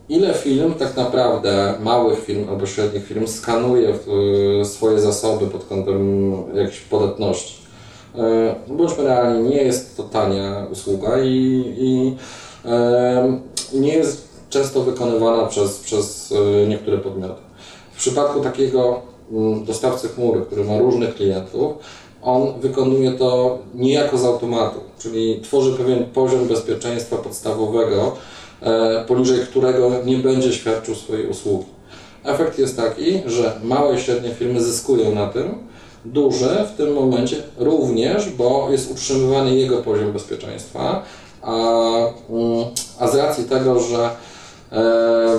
Ile 0.08 0.34
firm 0.34 0.74
tak 0.74 0.96
naprawdę, 0.96 1.74
małych 1.80 2.24
firm 2.24 2.48
albo 2.48 2.66
średnich 2.66 3.06
firm, 3.06 3.26
skanuje 3.26 3.94
e, 4.60 4.64
swoje 4.64 5.00
zasoby 5.00 5.46
pod 5.46 5.64
kątem 5.64 6.32
jakiejś 6.54 6.80
podatności. 6.80 7.54
E, 8.18 8.54
Bądźmy 8.68 9.04
realni, 9.04 9.50
nie 9.50 9.62
jest 9.62 9.96
to 9.96 10.02
tania 10.02 10.66
usługa 10.72 11.22
i, 11.22 11.74
i 11.78 12.16
e, 12.64 13.38
nie 13.74 13.94
jest 13.94 14.28
często 14.50 14.82
wykonywana 14.82 15.46
przez, 15.46 15.78
przez 15.78 16.34
niektóre 16.68 16.98
podmioty. 16.98 17.40
W 17.92 17.96
przypadku 17.96 18.40
takiego 18.40 19.00
mm, 19.32 19.64
dostawcy 19.64 20.08
chmury, 20.08 20.40
który 20.40 20.64
ma 20.64 20.78
różnych 20.78 21.14
klientów, 21.14 21.72
on 22.22 22.60
wykonuje 22.60 23.12
to 23.12 23.58
niejako 23.74 24.18
z 24.18 24.24
automatu, 24.24 24.80
czyli 24.98 25.40
tworzy 25.40 25.72
pewien 25.72 26.04
poziom 26.04 26.48
bezpieczeństwa 26.48 27.16
podstawowego, 27.16 28.16
poniżej 29.06 29.38
którego 29.38 29.90
nie 30.04 30.16
będzie 30.16 30.52
świadczył 30.52 30.94
swojej 30.94 31.26
usługi. 31.26 31.66
Efekt 32.24 32.58
jest 32.58 32.76
taki, 32.76 33.22
że 33.26 33.60
małe 33.62 33.94
i 33.96 34.00
średnie 34.00 34.30
firmy 34.30 34.62
zyskują 34.62 35.14
na 35.14 35.26
tym, 35.26 35.54
duże 36.04 36.68
w 36.74 36.76
tym 36.76 36.92
momencie 36.92 37.36
również, 37.58 38.30
bo 38.30 38.68
jest 38.70 38.90
utrzymywany 38.90 39.54
jego 39.54 39.78
poziom 39.78 40.12
bezpieczeństwa, 40.12 41.02
a, 41.42 41.54
mm, 42.30 42.64
a 42.98 43.08
z 43.08 43.14
racji 43.14 43.44
tego, 43.44 43.80
że 43.80 44.10
e, 44.72 45.38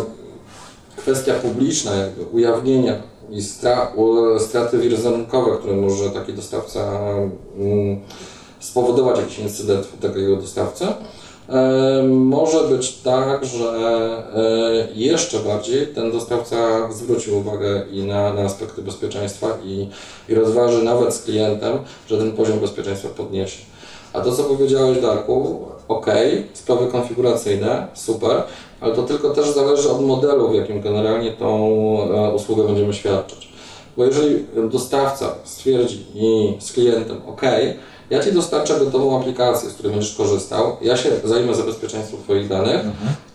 kwestia 0.96 1.34
publiczna, 1.34 1.96
jakby 1.96 2.26
ujawnienia 2.26 3.02
i 3.30 3.42
stra, 3.42 3.92
straty 4.40 4.78
wizerunkowe, 4.78 5.58
które 5.58 5.76
może 5.76 6.10
taki 6.10 6.34
dostawca 6.34 7.00
mm, 7.60 8.00
spowodować 8.60 9.20
jakiś 9.20 9.40
incydent 9.40 9.88
u 10.00 10.08
takiego 10.08 10.36
dostawcy, 10.36 10.86
e, 10.86 10.94
może 12.08 12.64
być 12.64 12.92
tak, 12.92 13.46
że 13.46 13.72
e, 14.36 14.88
jeszcze 14.96 15.40
bardziej 15.40 15.88
ten 15.88 16.12
dostawca 16.12 16.92
zwróci 16.92 17.32
uwagę 17.32 17.86
i 17.92 18.04
na, 18.04 18.34
na 18.34 18.42
aspekty 18.42 18.82
bezpieczeństwa 18.82 19.48
i, 19.64 19.88
i 20.30 20.36
rozważy 20.36 20.84
nawet 20.84 21.14
z 21.14 21.24
klientem, 21.24 21.78
że 22.08 22.18
ten 22.18 22.32
poziom 22.32 22.60
bezpieczeństwa 22.60 23.10
podniesie. 23.10 23.62
A 24.14 24.22
to, 24.22 24.32
co 24.32 24.44
powiedziałeś, 24.44 25.02
Darku, 25.02 25.68
ok, 25.88 26.06
sprawy 26.54 26.88
konfiguracyjne, 26.88 27.88
super, 27.94 28.44
ale 28.82 28.96
to 28.96 29.04
tylko 29.04 29.30
też 29.30 29.50
zależy 29.50 29.90
od 29.90 30.02
modelu, 30.02 30.50
w 30.50 30.56
jakim 30.56 30.82
generalnie 30.82 31.32
tą 31.32 31.58
e, 32.14 32.34
usługę 32.34 32.64
będziemy 32.64 32.94
świadczyć. 32.94 33.50
Bo 33.98 34.06
jeżeli 34.06 34.46
dostawca 34.72 35.36
stwierdzi 35.44 36.06
i 36.16 36.58
z 36.60 36.72
klientem, 36.72 37.22
ok, 37.28 37.42
ja 38.10 38.24
Ci 38.24 38.32
dostarczę 38.32 38.80
gotową 38.80 39.20
aplikację, 39.20 39.70
z 39.70 39.74
której 39.74 39.92
będziesz 39.92 40.16
korzystał, 40.16 40.78
ja 40.82 40.98
się 40.98 41.10
zajmę 41.24 41.56
zabezpieczeństwem 41.56 42.20
Twoich 42.24 42.48
danych, 42.48 42.82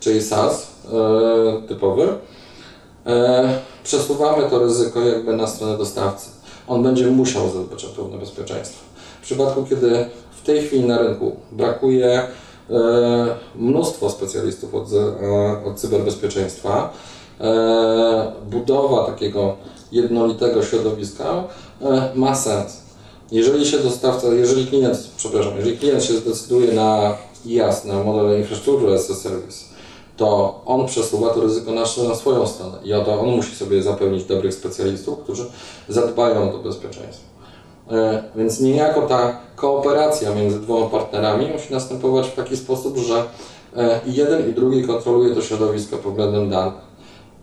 czyli 0.00 0.22
SaaS 0.22 0.66
e, 0.92 1.68
typowy, 1.68 2.08
e, 3.06 3.58
przesuwamy 3.84 4.50
to 4.50 4.58
ryzyko 4.58 5.00
jakby 5.00 5.36
na 5.36 5.46
stronę 5.46 5.78
dostawcy. 5.78 6.30
On 6.68 6.82
będzie 6.82 7.06
musiał 7.06 7.50
zadbać 7.50 7.84
o 7.84 7.88
pełne 7.88 8.18
bezpieczeństwo. 8.18 8.84
W 9.20 9.24
przypadku, 9.24 9.64
kiedy 9.64 10.06
w 10.42 10.46
tej 10.46 10.62
chwili 10.62 10.84
na 10.84 10.98
rynku 10.98 11.36
brakuje 11.52 12.12
e, 12.12 12.28
mnóstwo 13.56 14.10
specjalistów 14.10 14.74
od, 14.74 14.88
e, 14.92 15.64
od 15.64 15.80
cyberbezpieczeństwa, 15.80 16.92
e, 17.40 18.32
budowa 18.50 19.06
takiego 19.06 19.56
jednolitego 19.92 20.62
środowiska 20.62 21.44
e, 21.82 22.10
ma 22.14 22.34
sens. 22.34 22.83
Jeżeli 23.32 23.66
się 23.66 23.78
dostawca, 23.78 24.28
jeżeli 24.28 24.66
klient, 24.66 24.98
przepraszam, 25.16 25.56
jeżeli 25.56 25.78
klient 25.78 26.04
się 26.04 26.12
zdecyduje 26.12 26.72
na 26.72 27.16
IaaS, 27.46 27.84
na 27.84 28.04
model 28.04 28.38
infrastruktury 28.38 28.94
as 28.94 29.10
a 29.10 29.14
service, 29.14 29.64
to 30.16 30.60
on 30.66 30.86
przesuwa 30.86 31.34
to 31.34 31.40
ryzyko 31.40 31.72
na, 31.72 31.80
na 32.08 32.14
swoją 32.14 32.46
stronę 32.46 32.78
i 32.84 32.92
oto 32.92 33.20
on 33.20 33.26
musi 33.26 33.54
sobie 33.54 33.82
zapewnić 33.82 34.24
dobrych 34.24 34.54
specjalistów, 34.54 35.18
którzy 35.18 35.44
zadbają 35.88 36.50
o 36.50 36.52
to 36.52 36.58
bezpieczeństwo. 36.58 37.24
E, 37.90 38.22
Więc 38.36 38.60
niejako 38.60 39.02
ta 39.02 39.40
kooperacja 39.56 40.34
między 40.34 40.60
dwoma 40.60 40.86
partnerami 40.86 41.46
musi 41.52 41.72
następować 41.72 42.26
w 42.26 42.34
taki 42.34 42.56
sposób, 42.56 42.96
że 42.98 43.24
e, 43.76 44.00
jeden 44.06 44.50
i 44.50 44.52
drugi 44.52 44.84
kontroluje 44.84 45.34
to 45.34 45.42
środowisko 45.42 45.96
pod 45.96 46.12
względem 46.12 46.50
danych. 46.50 46.74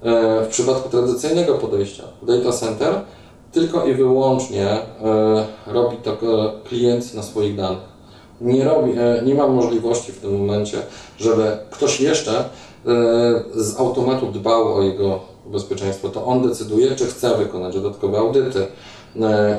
E, 0.03 0.45
W 0.45 0.47
przypadku 0.47 0.89
tradycyjnego 0.89 1.53
podejścia 1.53 2.03
data 2.21 2.51
center 2.51 2.93
tylko 3.51 3.85
i 3.85 3.93
wyłącznie 3.93 4.67
e, 4.67 4.81
robi 5.67 5.97
to 5.97 6.17
klient 6.69 7.13
na 7.13 7.23
swoich 7.23 7.55
danych. 7.55 7.91
Nie, 8.41 8.63
robi, 8.65 8.91
e, 8.91 9.21
nie 9.25 9.35
ma 9.35 9.47
możliwości 9.47 10.11
w 10.11 10.19
tym 10.19 10.39
momencie, 10.39 10.77
żeby 11.19 11.57
ktoś 11.71 12.01
jeszcze 12.01 12.39
e, 12.39 12.45
z 13.55 13.79
automatu 13.79 14.31
dbał 14.31 14.73
o 14.73 14.81
jego 14.81 15.19
bezpieczeństwo. 15.45 16.09
To 16.09 16.25
on 16.25 16.47
decyduje, 16.47 16.95
czy 16.95 17.05
chce 17.05 17.37
wykonać 17.37 17.73
dodatkowe 17.73 18.17
audyty 18.17 18.67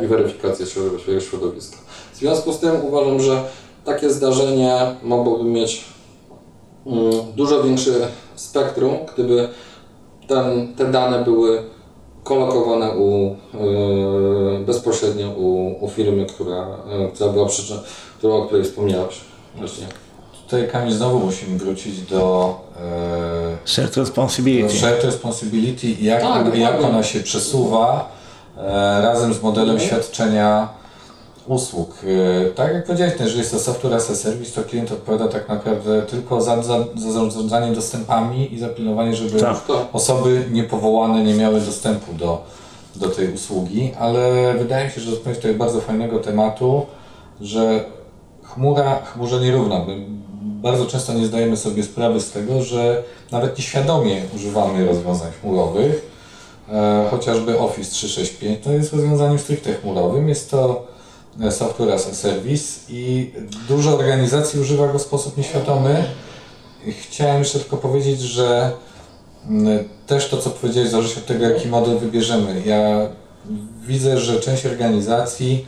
i 0.04 0.06
weryfikację 0.06 0.66
swojego 0.66 1.20
środowiska. 1.20 1.76
W 2.12 2.16
związku 2.16 2.52
z 2.52 2.58
tym 2.58 2.84
uważam, 2.84 3.20
że 3.20 3.42
takie 3.84 4.10
zdarzenie 4.10 4.96
mogłoby 5.02 5.44
mieć 5.44 5.84
mm, 6.86 7.12
dużo 7.36 7.62
większe 7.62 7.92
spektrum, 8.34 8.96
gdyby 9.14 9.48
ten, 10.28 10.74
te 10.74 10.84
dane 10.84 11.24
były 11.24 11.62
kolokowane 12.24 12.90
u, 12.90 13.36
e, 14.60 14.64
bezpośrednio 14.66 15.28
u, 15.30 15.74
u 15.84 15.88
firmy, 15.90 16.26
która, 16.26 16.66
e, 16.90 17.08
która 17.08 17.32
była 17.32 17.46
przyczyn, 17.48 17.76
którą, 18.18 18.34
o 18.34 18.46
której 18.46 18.64
wspomniałeś. 18.64 19.14
Właśnie. 19.56 19.86
Tutaj 20.44 20.68
Kamil 20.68 20.92
znowu 20.94 21.18
musimy 21.18 21.58
wrócić 21.58 22.00
do 22.00 22.54
e, 23.64 23.68
Shared 23.68 23.96
responsibility. 23.96 24.78
Shared 24.78 25.04
responsibility 25.04 25.86
i 25.86 26.04
jak, 26.04 26.20
Tak, 26.22 26.46
ona, 26.46 26.54
jak 26.56 26.84
ona 26.84 27.02
się 27.02 27.20
przesuwa 27.20 28.12
e, 28.58 28.62
razem 29.02 29.34
z 29.34 29.42
modelem 29.42 29.70
Mhm. 29.76 29.88
świadczenia 29.90 30.68
usług. 31.46 31.94
E, 32.46 32.50
tak 32.50 32.74
jak 32.74 32.84
powiedziałeś, 32.84 33.14
jeżeli 33.18 33.38
jest 33.38 33.50
to 33.50 33.58
software 33.58 33.94
as 33.94 34.10
a 34.10 34.14
service, 34.14 34.62
to 34.62 34.68
klient 34.68 34.92
odpowiada 34.92 35.28
tak 35.28 35.48
naprawdę 35.48 36.02
tylko 36.02 36.40
za, 36.40 36.62
za, 36.62 36.84
za 36.96 37.12
zarządzanie 37.12 37.72
dostępami 37.72 38.54
i 38.54 38.58
za 38.58 38.68
pilnowanie, 38.68 39.16
żeby 39.16 39.40
Tak. 39.40 39.56
Osoby 39.92 40.44
niepowołane 40.50 41.24
nie 41.24 41.34
miały 41.34 41.60
dostępu 41.60 42.12
do, 42.12 42.44
do 42.96 43.08
tej 43.08 43.34
usługi, 43.34 43.92
ale 43.98 44.54
wydaje 44.58 44.86
mi 44.86 44.92
się, 44.92 45.00
że 45.00 45.10
dotknąłeś 45.10 45.38
tutaj 45.38 45.54
bardzo 45.54 45.80
fajnego 45.80 46.18
tematu, 46.18 46.86
że 47.40 47.84
chmura 48.42 49.02
chmurze 49.04 49.40
nierówna. 49.40 49.84
My 49.84 50.06
bardzo 50.42 50.86
często 50.86 51.12
nie 51.12 51.26
zdajemy 51.26 51.56
sobie 51.56 51.82
sprawy 51.82 52.20
z 52.20 52.30
tego, 52.30 52.62
że 52.62 53.02
nawet 53.30 53.58
nieświadomie 53.58 54.22
używamy 54.36 54.86
rozwiązań 54.86 55.32
chmurowych. 55.40 56.12
E, 56.72 57.06
chociażby 57.10 57.58
Office 57.58 57.90
365 57.90 58.64
to 58.64 58.72
jest 58.72 58.92
rozwiązaniem 58.92 59.38
stricte 59.38 59.74
chmurowym, 59.74 60.28
jest 60.28 60.50
to 60.50 60.91
software 61.50 61.92
as 61.92 62.08
a 62.08 62.14
service 62.14 62.80
i 62.88 63.32
dużo 63.68 63.90
organizacji 63.98 64.60
używa 64.60 64.88
go 64.88 64.98
w 64.98 65.02
sposób 65.02 65.36
nieświadomy. 65.36 66.04
Chciałem 67.00 67.38
jeszcze 67.38 67.58
tylko 67.58 67.76
powiedzieć, 67.76 68.20
że 68.20 68.72
Mm, 69.48 69.88
Też 70.06 70.28
to, 70.28 70.36
co 70.36 70.50
powiedziałeś, 70.50 70.90
zależy 70.90 71.16
od 71.16 71.26
tego, 71.26 71.48
jaki 71.48 71.68
model 71.68 71.98
wybierzemy. 71.98 72.62
Ja 72.66 73.08
widzę, 73.86 74.18
że 74.20 74.40
część 74.40 74.66
organizacji 74.66 75.66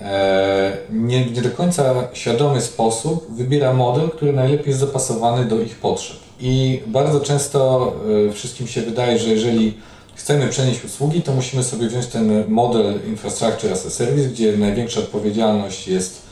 e, 0.00 0.76
nie, 0.90 1.30
nie 1.30 1.42
do 1.42 1.50
końca 1.50 1.94
świadomy 2.12 2.60
sposób 2.60 3.26
wybiera 3.36 3.72
model, 3.72 4.10
który 4.10 4.32
najlepiej 4.32 4.68
jest 4.68 4.80
dopasowany 4.80 5.44
do 5.44 5.60
ich 5.60 5.76
potrzeb. 5.76 6.16
I 6.40 6.82
bardzo 6.86 7.20
często 7.20 7.92
e, 8.28 8.32
wszystkim 8.32 8.66
się 8.66 8.82
wydaje, 8.82 9.18
że 9.18 9.28
jeżeli 9.28 9.78
chcemy 10.22 10.48
przenieść 10.48 10.84
usługi, 10.84 11.22
to 11.22 11.32
musimy 11.32 11.64
sobie 11.64 11.88
wziąć 11.88 12.06
ten 12.06 12.44
model 12.48 13.00
Infrastructure 13.06 13.72
as 13.72 13.86
a 13.86 13.90
Service, 13.90 14.28
gdzie 14.28 14.56
największa 14.56 15.00
odpowiedzialność 15.00 15.88
jest 15.88 16.22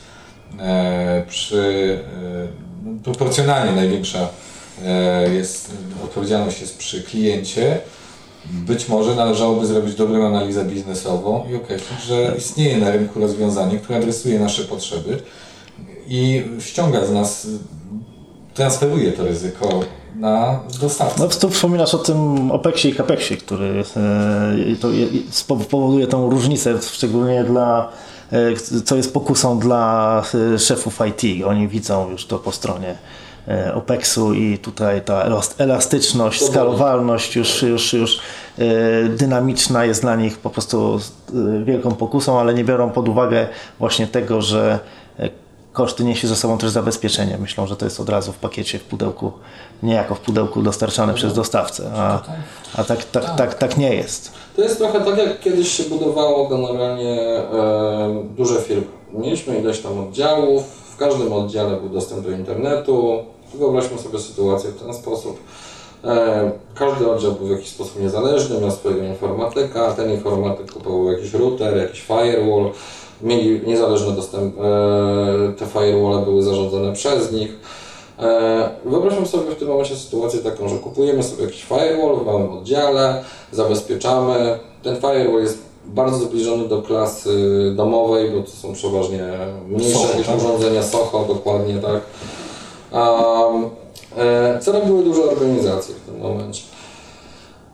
e, 0.59 1.23
przy, 1.27 1.99
e, 2.23 2.47
no, 2.85 2.91
proporcjonalnie 3.03 3.71
największa 3.71 4.29
e, 4.85 5.33
jest, 5.33 5.71
odpowiedzialność 6.03 6.61
jest 6.61 6.77
przy 6.77 7.03
kliencie. 7.03 7.79
Być 8.45 8.87
może 8.89 9.15
należałoby 9.15 9.65
zrobić 9.65 9.95
dobrą 9.95 10.27
analizę 10.27 10.65
biznesową 10.65 11.45
i 11.51 11.55
określić, 11.55 12.01
że 12.01 12.35
istnieje 12.37 12.77
na 12.77 12.91
rynku 12.91 13.19
rozwiązanie, 13.19 13.77
które 13.77 13.99
adresuje 13.99 14.39
nasze 14.39 14.63
potrzeby 14.63 15.19
i 16.07 16.43
ściąga 16.59 17.05
z 17.05 17.11
nas, 17.11 17.47
transferuje 18.53 19.11
to 19.11 19.25
ryzyko 19.25 19.83
na 20.15 20.59
dostawcę. 20.81 21.23
No, 21.23 21.27
tu 21.27 21.49
wspominasz 21.49 21.93
o 21.93 21.97
tym 21.97 22.51
OPEXie 22.51 22.89
i 22.89 22.95
CAPEXie, 22.95 23.37
który 23.37 23.83
e, 23.97 25.65
powoduje 25.69 26.07
tą 26.07 26.29
różnicę, 26.29 26.73
szczególnie 26.81 27.43
dla, 27.43 27.89
e, 28.31 28.81
co 28.81 28.95
jest 28.95 29.13
pokusą 29.13 29.59
dla 29.59 30.23
e, 30.55 30.59
szefów 30.59 30.99
IT. 31.09 31.45
Oni 31.45 31.67
widzą 31.67 32.09
już 32.09 32.25
to 32.25 32.39
po 32.39 32.51
stronie 32.51 32.95
OPEXu 33.73 34.33
i 34.33 34.57
tutaj 34.57 35.01
ta 35.01 35.29
elas- 35.29 35.53
elastyczność, 35.57 36.45
skalowalność 36.45 37.35
już, 37.35 37.61
już, 37.61 37.93
już 37.93 38.19
dynamiczna 39.09 39.85
jest 39.85 40.01
dla 40.01 40.15
nich 40.15 40.37
po 40.37 40.49
prostu 40.49 40.99
wielką 41.63 41.91
pokusą, 41.91 42.39
ale 42.39 42.53
nie 42.53 42.63
biorą 42.63 42.89
pod 42.89 43.09
uwagę 43.09 43.47
właśnie 43.79 44.07
tego, 44.07 44.41
że 44.41 44.79
koszty 45.73 46.03
niesie 46.03 46.27
ze 46.27 46.35
sobą 46.35 46.57
też 46.57 46.69
zabezpieczenie. 46.69 47.37
Myślą, 47.37 47.67
że 47.67 47.75
to 47.75 47.85
jest 47.85 47.99
od 47.99 48.09
razu 48.09 48.31
w 48.31 48.37
pakiecie, 48.37 48.79
w 48.79 48.83
pudełku, 48.83 49.31
niejako 49.83 50.15
w 50.15 50.19
pudełku 50.19 50.61
dostarczane 50.61 51.13
przez 51.13 51.33
dostawcę, 51.33 51.91
a, 51.95 52.21
a 52.75 52.83
tak, 52.83 53.03
tak, 53.03 53.35
tak, 53.35 53.53
tak 53.53 53.77
nie 53.77 53.95
jest. 53.95 54.31
to 54.55 54.61
jest 54.61 54.77
trochę 54.77 55.01
tak, 55.01 55.17
jak 55.17 55.39
kiedyś 55.39 55.71
się 55.71 55.83
budowało 55.83 56.47
generalnie 56.47 57.19
e, 57.19 58.23
duże 58.37 58.61
firmy. 58.61 58.83
Mieliśmy 59.13 59.59
ileś 59.59 59.79
tam 59.79 59.99
oddziałów, 59.99 60.63
w 60.93 60.97
każdym 60.97 61.33
oddziale 61.33 61.77
był 61.77 61.89
dostęp 61.89 62.23
do 62.23 62.31
internetu. 62.31 63.25
Wyobraźmy 63.53 63.97
sobie 63.97 64.19
sytuację 64.19 64.69
w 64.69 64.81
ten 64.81 64.93
sposób. 64.93 65.39
E, 66.03 66.51
każdy 66.75 67.11
oddział 67.11 67.31
był 67.31 67.47
w 67.47 67.51
jakiś 67.51 67.69
sposób 67.69 67.99
niezależny, 68.01 68.61
miał 68.61 68.71
swojego 68.71 69.03
informatyka, 69.03 69.93
ten 69.93 70.11
informatyk 70.11 70.71
kupował 70.71 71.11
jakiś 71.11 71.33
router, 71.33 71.77
jakiś 71.77 72.01
firewall, 72.01 72.71
mieli 73.23 73.61
niezależny 73.67 74.11
dostęp, 74.11 74.55
e, 74.59 75.53
te 75.57 75.65
firewall 75.65 76.25
były 76.25 76.43
zarządzane 76.43 76.93
przez 76.93 77.31
nich. 77.31 77.59
E, 78.19 78.69
Wyobraźmy 78.85 79.25
sobie 79.25 79.51
w 79.51 79.55
tym 79.55 79.67
momencie 79.67 79.95
sytuację 79.95 80.39
taką, 80.39 80.69
że 80.69 80.75
kupujemy 80.75 81.23
sobie 81.23 81.43
jakiś 81.43 81.63
firewall 81.63 82.15
w 82.15 82.25
małym 82.25 82.49
oddziale, 82.49 83.23
zabezpieczamy. 83.51 84.59
Ten 84.83 84.95
firewall 84.95 85.41
jest 85.41 85.57
bardzo 85.85 86.17
zbliżony 86.17 86.67
do 86.67 86.81
klasy 86.81 87.73
domowej, 87.75 88.31
bo 88.31 88.43
to 88.43 88.51
są 88.51 88.73
przeważnie 88.73 89.23
mniejsze 89.67 89.99
Soho, 89.99 90.07
jakieś 90.07 90.27
tak? 90.27 90.37
urządzenia 90.37 90.83
SOHO, 90.83 91.25
dokładnie 91.27 91.75
tak. 91.75 92.01
Um, 92.91 93.69
e, 94.17 94.59
co 94.61 94.71
robiły 94.71 95.03
duże 95.03 95.23
organizacje 95.23 95.95
w 95.95 95.99
tym 95.99 96.19
momencie? 96.19 96.63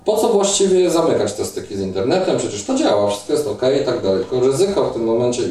Po 0.07 0.17
co 0.17 0.29
właściwie 0.29 0.89
zamykać 0.91 1.33
te 1.33 1.45
styki 1.45 1.77
z 1.77 1.81
internetem? 1.81 2.37
Przecież 2.37 2.63
to 2.63 2.75
działa, 2.75 3.09
wszystko 3.09 3.33
jest 3.33 3.47
ok 3.47 3.61
i 3.81 3.85
tak 3.85 4.01
dalej. 4.01 4.25
Tylko 4.25 4.47
ryzyko 4.47 4.83
w 4.83 4.93
tym 4.93 5.03
momencie 5.03 5.43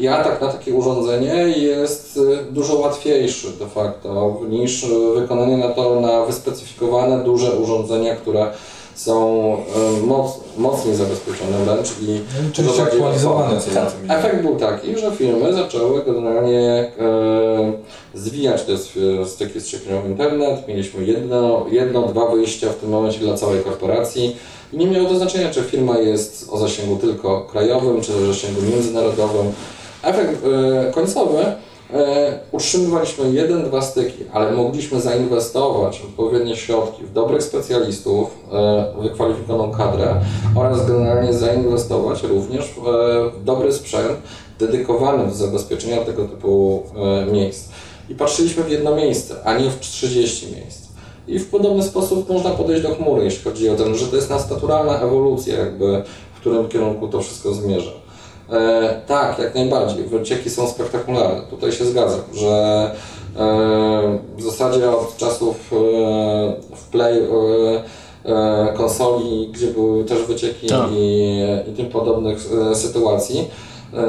i, 0.00 0.08
atak 0.08 0.40
na 0.40 0.48
takie 0.48 0.74
urządzenie 0.74 1.34
jest 1.58 2.16
y, 2.16 2.52
dużo 2.52 2.74
łatwiejszy 2.78 3.50
de 3.50 3.66
facto 3.66 4.40
niż 4.48 4.84
y, 4.84 4.88
wykonanie 5.14 5.56
na 5.56 5.68
to 5.68 6.00
na 6.00 6.24
wyspecyfikowane 6.24 7.24
duże 7.24 7.50
urządzenia, 7.50 8.16
które 8.16 8.52
są 8.96 9.56
y, 9.98 10.06
moc, 10.06 10.40
mocniej 10.58 10.94
zabezpieczone 10.94 11.64
wręcz 11.64 11.88
i 12.02 12.20
Czyli 12.52 12.68
aktualizowane 12.80 13.60
tak. 13.74 13.92
Efekt 14.08 14.42
był 14.42 14.56
taki, 14.56 14.98
że 14.98 15.10
firmy 15.10 15.52
zaczęły 15.52 16.04
generalnie 16.04 16.60
e, 16.60 17.72
zwijać 18.14 18.62
te 18.62 18.72
styki 19.26 19.60
z 19.60 19.66
siecią 19.66 20.02
w 20.04 20.08
internet. 20.08 20.68
Mieliśmy 20.68 21.04
jedno, 21.04 21.66
jedno, 21.70 22.02
dwa 22.02 22.30
wyjścia 22.30 22.68
w 22.70 22.74
tym 22.74 22.90
momencie 22.90 23.18
dla 23.18 23.36
całej 23.36 23.64
korporacji. 23.64 24.36
I 24.72 24.76
nie 24.76 24.86
miało 24.86 25.08
to 25.08 25.16
znaczenia, 25.16 25.50
czy 25.50 25.62
firma 25.62 25.98
jest 25.98 26.48
o 26.50 26.58
zasięgu 26.58 26.96
tylko 26.96 27.40
krajowym, 27.40 28.00
czy 28.00 28.16
o 28.16 28.26
zasięgu 28.26 28.62
międzynarodowym. 28.62 29.52
Efekt 30.02 30.44
e, 30.44 30.92
końcowy 30.92 31.44
e, 31.92 32.38
utrzymywaliśmy 32.52 33.30
jeden, 33.30 33.64
dwa 33.64 33.82
styki, 33.82 34.24
ale 34.32 34.52
mogliśmy 34.52 35.00
zainwestować 35.00 36.02
odpowiednie 36.10 36.56
środki 36.56 37.04
w 37.04 37.12
dobrych 37.12 37.42
specjalistów, 37.42 38.30
e, 38.52 39.02
wykwalifikowaną 39.02 39.72
kadrę 39.72 40.20
oraz 40.54 40.86
generalnie 40.86 41.32
zainwestować 41.32 42.22
również 42.22 42.64
w, 42.64 42.88
e, 42.88 43.30
w 43.30 43.44
dobry 43.44 43.72
sprzęt 43.72 44.18
dedykowany 44.58 45.26
do 45.26 45.34
zabezpieczenia 45.34 46.04
tego 46.04 46.24
typu 46.24 46.82
e, 46.96 47.32
miejsc. 47.32 47.68
I 48.08 48.14
patrzyliśmy 48.14 48.62
w 48.62 48.70
jedno 48.70 48.96
miejsce, 48.96 49.34
a 49.44 49.58
nie 49.58 49.70
w 49.70 49.80
30 49.80 50.46
miejsc. 50.54 50.86
I 51.28 51.38
w 51.38 51.50
podobny 51.50 51.82
sposób 51.82 52.28
można 52.28 52.50
podejść 52.50 52.82
do 52.82 52.94
chmury, 52.94 53.24
jeśli 53.24 53.44
chodzi 53.44 53.68
o 53.68 53.76
ten, 53.76 53.96
że 53.96 54.06
to 54.06 54.16
jest 54.16 54.30
nas 54.30 54.50
naturalna 54.50 55.00
ewolucja, 55.00 55.58
jakby 55.58 56.02
w 56.34 56.40
którym 56.40 56.68
kierunku 56.68 57.08
to 57.08 57.20
wszystko 57.20 57.54
zmierza. 57.54 58.05
E, 58.52 59.00
tak, 59.06 59.38
jak 59.38 59.54
najbardziej. 59.54 60.04
Wycieki 60.04 60.50
są 60.50 60.68
spektakularne. 60.68 61.40
Tutaj 61.50 61.72
się 61.72 61.84
zgadzam, 61.84 62.20
że 62.34 62.46
e, 63.36 64.18
w 64.36 64.42
zasadzie 64.42 64.90
od 64.90 65.16
czasów 65.16 65.72
e, 65.72 65.76
w 66.76 66.84
Play 66.90 67.18
e, 67.18 67.24
e, 68.24 68.72
konsoli, 68.76 69.48
gdzie 69.52 69.66
były 69.66 70.04
też 70.04 70.22
wycieki 70.22 70.66
Tak. 70.66 70.90
i, 70.92 71.38
i 71.68 71.72
tym 71.72 71.86
podobnych 71.86 72.38
e, 72.70 72.74
sytuacji, 72.74 73.48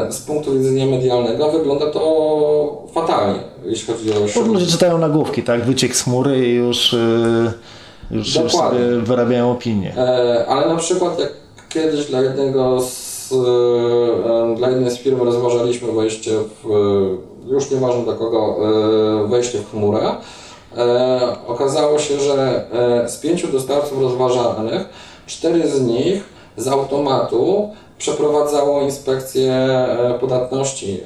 z 0.10 0.22
punktu 0.22 0.53
widzenia 0.53 0.86
medialnego 0.86 1.51
wygląda 1.51 1.91
to 1.91 2.88
fatalnie, 2.94 3.39
jeśli 3.65 3.94
chodzi 3.94 4.12
o 4.12 4.15
Bo 4.36 4.48
ludzie 4.48 4.65
czytają 4.65 4.98
nagłówki, 4.98 5.44
tak? 5.44 5.65
Wyciek 5.65 5.96
z 5.96 6.03
chmury 6.03 6.48
i 6.48 6.53
już, 6.53 6.96
już, 8.12 8.36
już 8.36 8.51
sobie 8.51 8.79
wyrabiają 9.03 9.51
opinię. 9.51 9.98
E, 9.98 10.46
ale 10.48 10.67
na 10.67 10.75
przykład 10.75 11.20
jak 11.20 11.29
kiedyś 11.70 12.06
dla 12.06 12.22
jednego 12.22 12.82
z, 12.82 13.07
e, 13.34 14.55
dla 14.55 14.69
jednej 14.69 14.91
z 14.91 14.98
firm 14.98 15.22
rozważaliśmy 15.22 15.91
wejście 15.91 16.31
w, 16.31 16.72
e, 16.72 17.27
już 17.51 17.72
nieważne 17.72 18.03
dla 18.03 18.13
kogo, 18.13 18.57
e, 19.24 19.27
wejście 19.27 19.60
w 19.60 19.72
chmurę, 19.72 20.15
e, 20.77 21.36
okazało 21.48 22.00
się, 22.00 22.19
że 22.19 22.65
e, 23.03 23.10
z 23.10 23.17
pięciu 23.17 23.48
dostawców 23.48 24.01
rozważanych, 24.01 24.89
cztery 25.27 25.67
z 25.67 25.81
nich 25.81 26.24
z 26.57 26.67
automatu 26.67 27.69
przeprowadzało 27.98 28.81
inspekcję 28.81 29.53
e, 29.53 30.17
podatności 30.19 31.03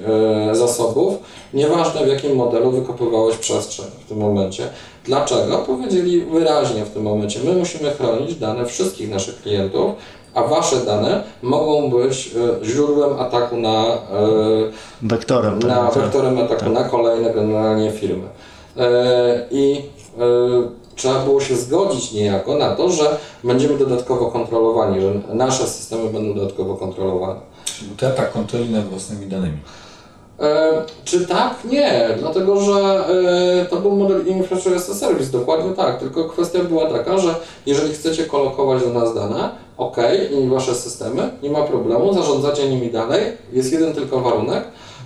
zasobów, 0.51 1.13
nieważne 1.53 2.05
w 2.05 2.07
jakim 2.07 2.35
modelu 2.35 2.71
wykopywałeś 2.71 3.37
przestrzeń 3.37 3.85
w 4.05 4.09
tym 4.09 4.17
momencie. 4.17 4.69
Dlaczego? 5.05 5.57
Powiedzieli 5.57 6.21
wyraźnie 6.21 6.85
w 6.85 6.89
tym 6.89 7.03
momencie, 7.03 7.39
my 7.45 7.53
musimy 7.53 7.91
chronić 7.91 8.35
dane 8.35 8.65
wszystkich 8.65 9.09
naszych 9.09 9.41
klientów, 9.41 9.91
a 10.33 10.43
wasze 10.43 10.75
dane 10.85 11.23
mogą 11.41 11.89
być 11.89 12.31
e, 12.61 12.65
źródłem 12.65 13.19
ataku 13.19 13.57
na, 13.57 13.85
e, 13.85 13.97
Wektorem. 15.01 15.59
tak, 15.59 15.69
na 15.69 15.87
tak. 15.87 16.03
wektorem 16.03 16.39
ataku 16.39 16.69
na 16.69 16.83
kolejne 16.83 17.33
generalnie 17.33 17.91
firmy. 17.91 18.27
E, 18.77 19.47
I 19.51 19.81
e, 20.19 20.21
trzeba 20.95 21.19
było 21.19 21.41
się 21.41 21.55
zgodzić 21.55 22.11
niejako 22.11 22.55
na 22.57 22.75
to, 22.75 22.89
że 22.89 23.17
będziemy 23.43 23.77
dodatkowo 23.77 24.25
kontrolowani, 24.31 25.01
że 25.01 25.13
nasze 25.33 25.67
systemy 25.67 26.09
będą 26.09 26.33
dodatkowo 26.33 26.75
kontrolowane. 26.75 27.39
Czyli 27.65 27.91
to 27.97 28.07
atak 28.07 28.31
kontroli 28.31 28.69
nad 28.69 28.85
własnymi 28.85 29.25
danymi. 29.25 29.57
E, 30.41 30.71
czy 31.05 31.27
tak? 31.27 31.55
Nie, 31.71 32.09
dlatego 32.19 32.61
że 32.61 33.05
e, 33.61 33.65
to 33.65 33.77
był 33.77 33.91
model 33.91 34.27
Infrastructure 34.27 34.75
as 34.75 34.89
a 34.89 34.93
Service, 34.93 35.31
dokładnie 35.31 35.73
tak, 35.73 35.99
tylko 35.99 36.29
kwestia 36.29 36.63
była 36.63 36.89
taka, 36.89 37.17
że 37.17 37.35
jeżeli 37.65 37.93
chcecie 37.93 38.25
kolokować 38.25 38.83
do 38.83 38.89
nas 38.89 39.15
dane, 39.15 39.49
ok, 39.77 39.97
i 40.43 40.47
wasze 40.47 40.75
systemy, 40.75 41.29
nie 41.43 41.49
ma 41.49 41.61
problemu, 41.61 42.13
zarządzacie 42.13 42.69
nimi 42.69 42.91
dalej, 42.91 43.21
jest 43.53 43.71
jeden 43.71 43.93
tylko 43.93 44.19
warunek. 44.19 44.63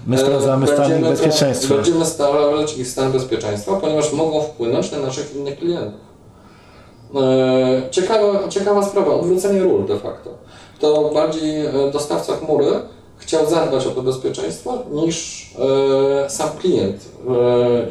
My 0.08 0.16
E, 0.16 0.20
sprawdzamy 0.20 0.68
stan 0.68 1.02
bezpieczeństwa. 1.02 1.76
Będziemy 1.76 2.06
sprawdzać 2.06 2.78
ich 2.78 2.88
stan 2.88 3.12
bezpieczeństwa, 3.12 3.76
ponieważ 3.82 4.14
mogą 4.14 4.42
wpłynąć 4.42 4.92
na 4.92 5.00
naszych 5.00 5.36
innych 5.36 5.60
klientów. 5.60 6.06
Ciekawa, 7.92 8.48
ciekawa 8.50 8.84
sprawa, 8.84 9.14
odwrócenie 9.14 9.64
ról 9.64 9.86
de 9.86 10.00
facto. 10.00 10.30
To 10.80 11.12
bardziej 11.14 11.66
dostawca 11.94 12.34
chmury 12.36 12.68
chciał 13.26 13.50
zadbać 13.50 13.88
o 13.88 13.92
to 13.92 14.02
bezpieczeństwo 14.02 14.84
niż 14.92 15.46
e, 16.26 16.30
sam 16.30 16.50
klient. 16.62 17.06
E, 17.30 17.32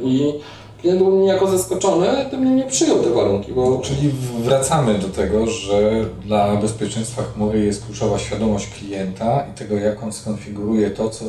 I 0.03 0.33
klient 0.81 0.99
był 0.99 1.17
niejako 1.17 1.47
zaskoczony, 1.47 2.07
tym 2.31 2.57
nie 2.57 2.65
przyjął 2.65 2.99
te 3.03 3.11
warunki, 3.11 3.53
bo 3.53 3.81
Czyli 3.85 4.11
wracamy 4.39 4.99
do 4.99 5.09
tego, 5.09 5.47
że 5.47 5.91
dla 6.27 6.57
bezpieczeństwa 6.57 7.23
chmury 7.35 7.65
jest 7.65 7.87
kluczowa 7.87 8.19
świadomość 8.19 8.67
klienta 8.79 9.45
i 9.55 9.59
tego, 9.59 9.75
jak 9.77 10.03
on 10.03 10.13
skonfiguruje 10.13 10.91
to, 10.91 11.09
co 11.11 11.25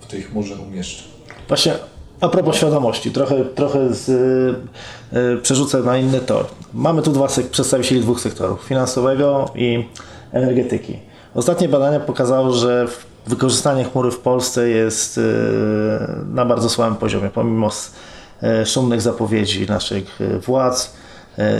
w 0.00 0.06
tej 0.06 0.22
chmurze 0.22 0.54
umieszcza. 0.68 1.02
Właśnie 1.48 1.72
a 2.20 2.28
propos 2.28 2.56
świadomości, 2.56 3.10
trochę, 3.10 3.44
trochę 3.44 3.94
z, 3.94 4.08
y, 4.08 5.18
y, 5.18 5.36
przerzucę 5.42 5.78
na 5.78 5.98
inny 5.98 6.20
tor. 6.20 6.46
Mamy 6.74 7.02
tu 7.02 7.12
dwa 7.12 7.26
sek- 7.26 7.42
przedstawicieli 7.50 8.00
dwóch 8.00 8.20
sektorów, 8.20 8.64
finansowego 8.64 9.50
i 9.54 9.84
energetyki. 10.32 10.98
Ostatnie 11.34 11.68
badania 11.68 12.00
pokazały, 12.00 12.52
że 12.52 12.86
w- 12.88 13.13
wykorzystanie 13.26 13.84
chmury 13.84 14.10
w 14.10 14.18
Polsce 14.18 14.68
jest 14.68 15.18
y, 15.18 15.22
na 16.32 16.44
bardzo 16.44 16.68
słabym 16.68 16.96
poziomie, 16.96 17.30
pomimo 17.30 17.70
y, 18.62 18.66
szumnych 18.66 19.00
zapowiedzi 19.00 19.66
naszych 19.66 20.20
y, 20.20 20.38
władz, 20.38 20.94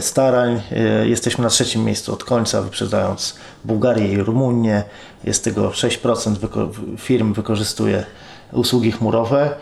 starań. 0.00 0.62
Jesteśmy 1.05 1.44
na 1.44 1.50
trzecim 1.50 1.85
miejscu 1.85 2.12
od 2.12 2.24
końca, 2.24 2.62
wyprzedzając 2.62 3.35
Bułgarię 3.64 4.12
i 4.12 4.16
Rumunię. 4.16 4.83
Jest 5.24 5.44
tego 5.44 5.68
6% 5.68 6.35
wyko- 6.35 6.68
firm 6.98 7.33
wykorzystuje 7.33 8.05
usługi 8.53 8.92
chmurowe. 8.92 9.55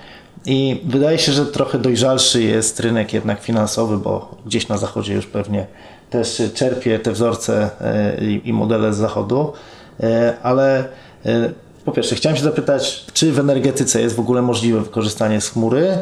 I 0.46 0.80
wydaje 0.84 1.18
się, 1.18 1.32
że 1.32 1.46
trochę 1.46 1.78
dojrzalszy 1.78 2.42
jest 2.42 2.80
rynek 2.80 3.12
jednak 3.12 3.42
finansowy, 3.42 3.98
bo 3.98 4.34
gdzieś 4.46 4.68
na 4.68 4.78
zachodzie 4.78 5.14
już 5.14 5.26
pewnie 5.26 5.66
też 6.10 6.42
czerpie 6.54 6.98
te 6.98 7.12
wzorce 7.12 7.70
e, 7.80 8.24
i 8.24 8.52
modele 8.52 8.92
z 8.92 8.96
zachodu. 8.96 9.52
E, 10.00 10.34
Ale 10.42 10.78
e, 11.26 11.50
po 11.85 11.92
pierwsze, 11.92 12.14
chciałem 12.14 12.37
się 12.37 12.45
zapytać, 12.45 13.05
czy 13.12 13.33
w 13.33 13.38
energetyce 13.38 14.01
jest 14.01 14.16
w 14.16 14.21
ogóle 14.21 14.42
możliwe 14.42 14.81
wykorzystanie 14.81 15.40
z 15.40 15.49
chmury? 15.49 15.99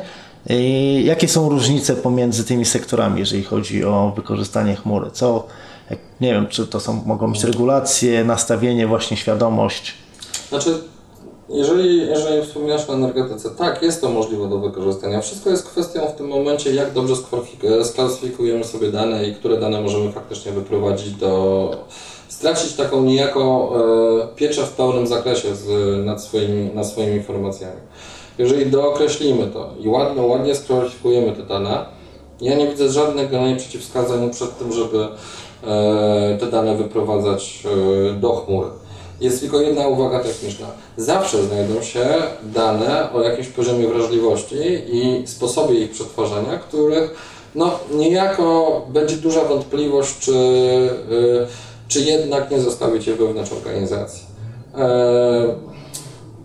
I 0.50 1.02
jakie 1.04 1.28
są 1.28 1.48
różnice 1.48 1.96
pomiędzy 1.96 2.44
tymi 2.44 2.64
sektorami, 2.64 3.20
jeżeli 3.20 3.42
chodzi 3.42 3.84
o 3.84 4.12
wykorzystanie 4.16 4.76
chmury? 4.76 5.10
Co, 5.10 5.46
jak, 5.90 5.98
nie 6.20 6.32
wiem, 6.32 6.46
czy 6.46 6.66
to 6.66 6.80
są, 6.80 7.02
mogą 7.06 7.32
być 7.32 7.44
regulacje, 7.44 8.24
nastawienie, 8.24 8.86
właśnie 8.86 9.16
świadomość? 9.16 9.94
Znaczy, 10.48 10.74
jeżeli, 11.48 11.98
jeżeli 11.98 12.46
wspominasz 12.46 12.88
o 12.88 12.94
energetyce, 12.94 13.50
tak, 13.50 13.82
jest 13.82 14.00
to 14.00 14.08
możliwe 14.08 14.48
do 14.48 14.58
wykorzystania. 14.58 15.20
Wszystko 15.20 15.50
jest 15.50 15.68
kwestią 15.68 16.00
w 16.08 16.14
tym 16.14 16.28
momencie, 16.28 16.74
jak 16.74 16.92
dobrze 16.92 17.14
sklasyfikujemy 17.84 18.64
sobie 18.64 18.92
dane 18.92 19.28
i 19.28 19.34
które 19.34 19.60
dane 19.60 19.80
możemy 19.80 20.12
faktycznie 20.12 20.52
wyprowadzić 20.52 21.10
do... 21.10 21.70
stracić 22.40 22.72
taką 22.72 23.02
niejako 23.02 23.72
e, 24.32 24.36
pieczę 24.36 24.62
w 24.62 24.72
pełnym 24.72 25.06
zakresie 25.06 25.54
z, 25.54 25.66
nad, 26.06 26.22
swoimi, 26.22 26.70
nad 26.74 26.86
swoimi 26.86 27.16
informacjami. 27.16 27.80
Jeżeli 28.38 28.70
dookreślimy 28.70 29.46
to 29.46 29.70
i 29.80 29.88
ładnie, 29.88 30.22
ładnie 30.22 30.54
skwalifikujemy 30.54 31.32
te 31.32 31.42
dane, 31.42 31.84
ja 32.40 32.56
nie 32.56 32.68
widzę 32.68 32.90
żadnych 32.90 33.30
generalnie 33.30 33.56
przeciwwskazań 33.56 34.30
przed 34.30 34.58
tym, 34.58 34.72
żeby 34.72 34.98
e, 35.64 36.38
te 36.40 36.46
dane 36.46 36.76
wyprowadzać 36.76 37.62
e, 37.64 38.14
do 38.14 38.32
chmury. 38.32 38.68
Jest 39.20 39.40
tylko 39.40 39.60
jedna 39.60 39.88
uwaga 39.88 40.20
techniczna. 40.20 40.66
Zawsze 40.96 41.42
znajdą 41.42 41.82
się 41.82 42.06
dane 42.42 43.12
o 43.12 43.22
jakimś 43.22 43.48
poziomie 43.48 43.88
wrażliwości 43.88 44.56
i 44.92 45.22
sposobie 45.26 45.74
ich 45.74 45.90
przetwarzania, 45.90 46.58
których 46.58 47.14
no, 47.54 47.78
niejako 47.94 48.82
będzie 48.88 49.16
duża 49.16 49.44
wątpliwość, 49.44 50.18
czy, 50.18 50.32
czy 51.90 52.00
jednak 52.00 52.50
nie 52.50 52.60
zostawić 52.60 53.06
je 53.06 53.14
wewnątrz 53.14 53.52
organizacji. 53.52 54.22
E, 54.74 55.70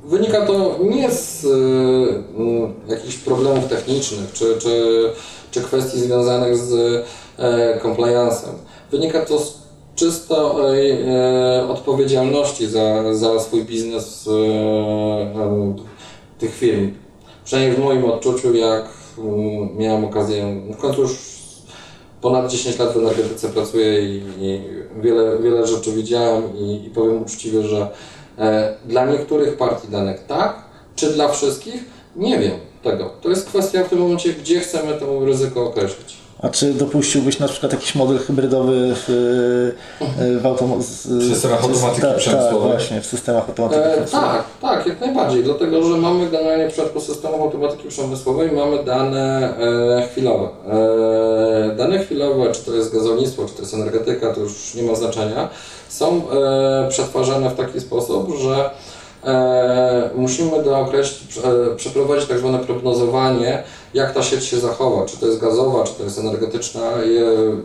Wynika 0.06 0.46
to 0.46 0.80
nie 0.84 1.12
z 1.12 1.44
y, 1.44 1.50
mm, 2.38 2.74
jakichś 2.88 3.16
problemów 3.16 3.68
technicznych 3.68 4.34
czy, 4.34 4.58
czy, 4.60 5.04
czy 5.52 5.62
kwestii 5.62 6.00
związanych 6.00 6.58
z 6.58 6.74
e, 7.38 7.80
compliance'em. 7.80 8.54
Wynika 8.92 9.26
to 9.26 9.40
z 9.40 9.58
czystej 9.96 10.92
e, 10.92 11.68
odpowiedzialności 11.70 12.68
za, 12.68 13.14
za 13.14 13.40
swój 13.40 13.64
biznes 13.64 14.28
e, 14.28 14.32
e, 14.32 15.76
tych 16.40 16.56
firm. 16.56 16.92
Przynajmniej 17.46 17.78
w 17.78 17.84
moim 17.84 18.06
odczuciu, 18.06 18.56
jak 18.56 18.86
mm, 19.18 19.78
miałem 19.78 20.06
okazję, 20.06 20.62
w 20.72 20.78
końcu 20.78 21.02
już 21.02 21.18
ponad 22.22 22.52
10 22.52 22.80
lat 22.80 22.94
w 22.94 22.98
energetyce 22.98 23.50
pracuję 23.50 24.02
i, 24.02 24.24
i 24.40 24.62
wiele, 24.96 25.40
wiele 25.40 25.68
rzeczy 25.68 25.92
widziałem 25.92 26.58
i, 26.58 26.86
i 26.86 26.90
powiem 26.90 27.22
uczciwie, 27.22 27.64
że 27.64 27.88
e, 28.38 28.76
dla 28.86 29.06
niektórych 29.06 29.58
partii 29.58 29.88
danych 29.88 30.26
tak, 30.28 30.56
czy 30.96 31.14
dla 31.14 31.28
wszystkich 31.28 31.86
nie 32.16 32.40
wiem 32.40 32.60
tego. 32.84 33.12
To 33.22 33.30
jest 33.30 33.48
kwestia 33.48 33.84
w 33.84 33.90
tym 33.90 34.00
momencie, 34.00 34.34
gdzie 34.34 34.60
chcemy 34.60 34.94
to 34.94 35.26
ryzyko 35.26 35.66
określić. 35.66 36.25
A 36.46 36.50
czy 36.50 36.74
dopuściłbyś 36.74 37.40
na 37.40 37.48
przykład 37.48 37.72
jakiś 37.74 37.96
model 37.96 38.18
hybrydowy 38.20 38.94
w, 38.96 39.06
w 40.42 40.44
automo- 40.46 40.82
z- 40.82 41.08
W 41.08 41.30
systemach 41.34 41.64
automatyki 41.64 42.02
tak, 42.02 42.10
tak, 42.10 42.18
przemysłowej? 42.20 42.72
właśnie, 42.72 43.02
w 43.02 43.06
systemach 43.06 43.50
automatyki 43.50 43.82
E, 43.82 43.92
przemysłowej. 43.92 44.30
tak, 44.30 44.44
tak, 44.62 44.88
jak 44.88 45.02
najbardziej, 45.02 45.44
dlatego 45.44 45.84
że 45.84 45.98
mamy 45.98 46.30
generalnie 46.30 46.70
w 46.70 46.72
przypadku 46.74 47.00
systemów 47.02 47.42
automatyki 47.42 47.88
przemysłowej 47.88 48.52
mamy 48.52 48.84
dane 48.84 49.54
e, 49.60 50.08
chwilowe. 50.12 50.48
E, 51.72 51.76
dane 51.76 52.00
chwilowe, 52.00 52.52
czy 52.52 52.62
to 52.66 52.74
jest 52.76 52.94
gazownictwo, 52.94 53.46
czy 53.46 53.54
to 53.54 53.62
jest 53.62 53.74
energetyka, 53.74 54.34
to 54.34 54.40
już 54.42 54.74
nie 54.76 54.84
ma 54.84 54.96
znaczenia, 54.96 55.50
są 55.90 56.22
e, 56.32 56.88
przetwarzane 56.90 57.50
w 57.50 57.56
taki 57.56 57.80
sposób, 57.82 58.30
że 58.42 58.70
e, 59.24 60.10
musimy 60.16 60.64
dookreślić, 60.64 61.38
e, 61.38 61.76
przeprowadzić 61.76 62.28
tak 62.30 62.38
zwane 62.40 62.60
prognozowanie, 62.60 63.64
jak 63.96 64.14
ta 64.14 64.24
sieć 64.24 64.46
się 64.46 64.60
zachowa, 64.60 65.06
czy 65.06 65.18
to 65.18 65.26
jest 65.26 65.40
gazowa, 65.40 65.84
czy 65.84 65.94
to 65.94 66.04
jest 66.04 66.20
energetyczna, 66.20 66.82
e, 66.82 67.04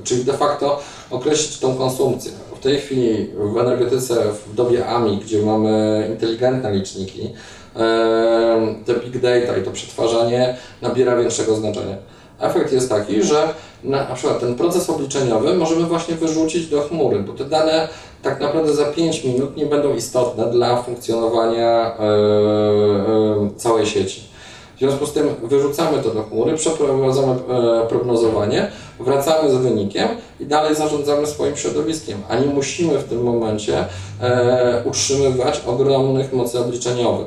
czyli 0.04 0.24
de 0.24 0.32
facto 0.32 0.80
określić 1.10 1.58
tą 1.58 1.74
konsumpcję. 1.74 2.32
W 2.60 2.62
tej 2.62 2.78
chwili 2.78 3.30
w 3.34 3.58
energetyce, 3.58 4.24
w 4.46 4.54
dobie 4.54 4.86
AMI, 4.86 5.16
gdzie 5.16 5.42
mamy 5.42 6.06
inteligentne 6.10 6.72
liczniki, 6.72 7.30
e, 7.76 8.74
te 8.86 8.94
big 8.94 9.18
data 9.18 9.56
i 9.56 9.62
to 9.62 9.70
przetwarzanie 9.70 10.56
nabiera 10.82 11.16
większego 11.16 11.54
znaczenia. 11.54 11.96
Efekt 12.40 12.72
jest 12.72 12.88
taki, 12.88 13.22
że 13.22 13.48
na, 13.84 14.14
przykład 14.14 14.40
ten 14.40 14.54
proces 14.54 14.90
obliczeniowy 14.90 15.54
możemy 15.54 15.82
właśnie 15.82 16.14
wyrzucić 16.14 16.66
do 16.66 16.82
chmury, 16.82 17.18
bo 17.18 17.32
te 17.32 17.44
dane 17.44 17.88
tak 18.22 18.40
naprawdę 18.40 18.74
za 18.74 18.84
5 18.84 19.24
minut 19.24 19.56
nie 19.56 19.66
będą 19.66 19.94
istotne 19.94 20.50
dla 20.50 20.82
funkcjonowania 20.82 21.96
e, 21.98 23.50
całej 23.56 23.86
sieci. 23.86 24.29
W 24.80 24.82
związku 24.82 25.06
z 25.06 25.12
tym 25.12 25.28
wyrzucamy 25.42 26.02
to 26.02 26.10
do 26.10 26.22
chmury, 26.22 26.54
przeprowadzamy 26.54 27.32
e, 27.32 27.86
prognozowanie, 27.88 28.70
wracamy 29.00 29.50
z 29.50 29.54
wynikiem 29.54 30.08
i 30.40 30.46
dalej 30.46 30.74
zarządzamy 30.74 31.26
swoim 31.26 31.56
środowiskiem, 31.56 32.22
a 32.28 32.36
nie 32.36 32.46
musimy 32.46 32.98
w 32.98 33.04
tym 33.04 33.22
momencie 33.22 33.84
e, 34.20 34.82
utrzymywać 34.84 35.62
ogromnych 35.66 36.32
mocy 36.32 36.58
obliczeniowych. 36.58 37.26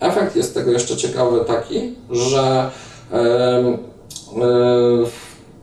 Efekt 0.00 0.36
jest 0.36 0.54
tego 0.54 0.70
jeszcze 0.70 0.96
ciekawy 0.96 1.44
taki, 1.44 1.94
że 2.10 2.70
e, 3.12 3.78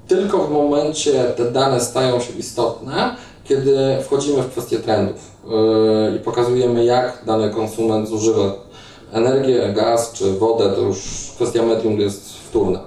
tylko 0.08 0.38
w 0.38 0.52
momencie 0.52 1.24
te 1.24 1.52
dane 1.52 1.82
stają 1.82 2.20
się 2.20 2.34
istotne, 2.34 3.16
kiedy 3.44 3.78
wchodzimy 4.04 4.42
w 4.42 4.50
kwestię 4.50 4.80
trendów 4.80 5.32
i 6.16 6.20
pokazujemy, 6.20 6.86
jak 6.86 7.24
dany 7.26 7.50
konsument 7.50 8.10
zużywa 8.10 8.65
energię, 9.16 9.74
gaz 9.76 10.12
czy 10.12 10.34
wodę, 10.34 10.70
to 10.70 10.82
już 10.82 10.98
kwestia 11.36 11.64
medium 11.64 12.00
jest 12.00 12.34
wtórna. 12.34 12.80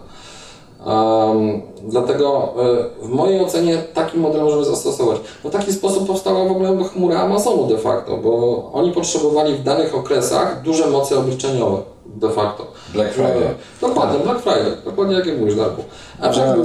Um, 0.86 1.62
dlatego 1.82 2.54
y, 3.02 3.06
w 3.06 3.08
mojej 3.08 3.40
ocenie 3.40 3.78
taki 3.94 4.18
model 4.18 4.42
możemy 4.42 4.64
zastosować. 4.64 5.18
W 5.44 5.50
taki 5.50 5.72
sposób 5.72 6.06
powstała 6.06 6.44
w 6.44 6.50
ogóle 6.50 6.84
chmura 6.84 7.20
Amazonu 7.20 7.66
de 7.66 7.78
facto, 7.78 8.16
bo 8.16 8.62
oni 8.72 8.92
potrzebowali 8.92 9.54
w 9.54 9.62
danych 9.62 9.94
okresach 9.94 10.62
duże 10.62 10.86
moce 10.86 11.18
obliczeniowe 11.18 11.82
de 12.06 12.30
facto. 12.30 12.66
Black 12.92 13.12
Friday. 13.12 13.42
E, 13.42 13.54
Dokładnie, 13.80 14.18
Black 14.18 14.40
Friday, 14.40 14.76
dokładnie 14.84 15.14
jak 15.14 15.38
mówisz 15.38 15.54
Darku. 15.54 15.82
Efekt 16.20 16.54
był, 16.54 16.64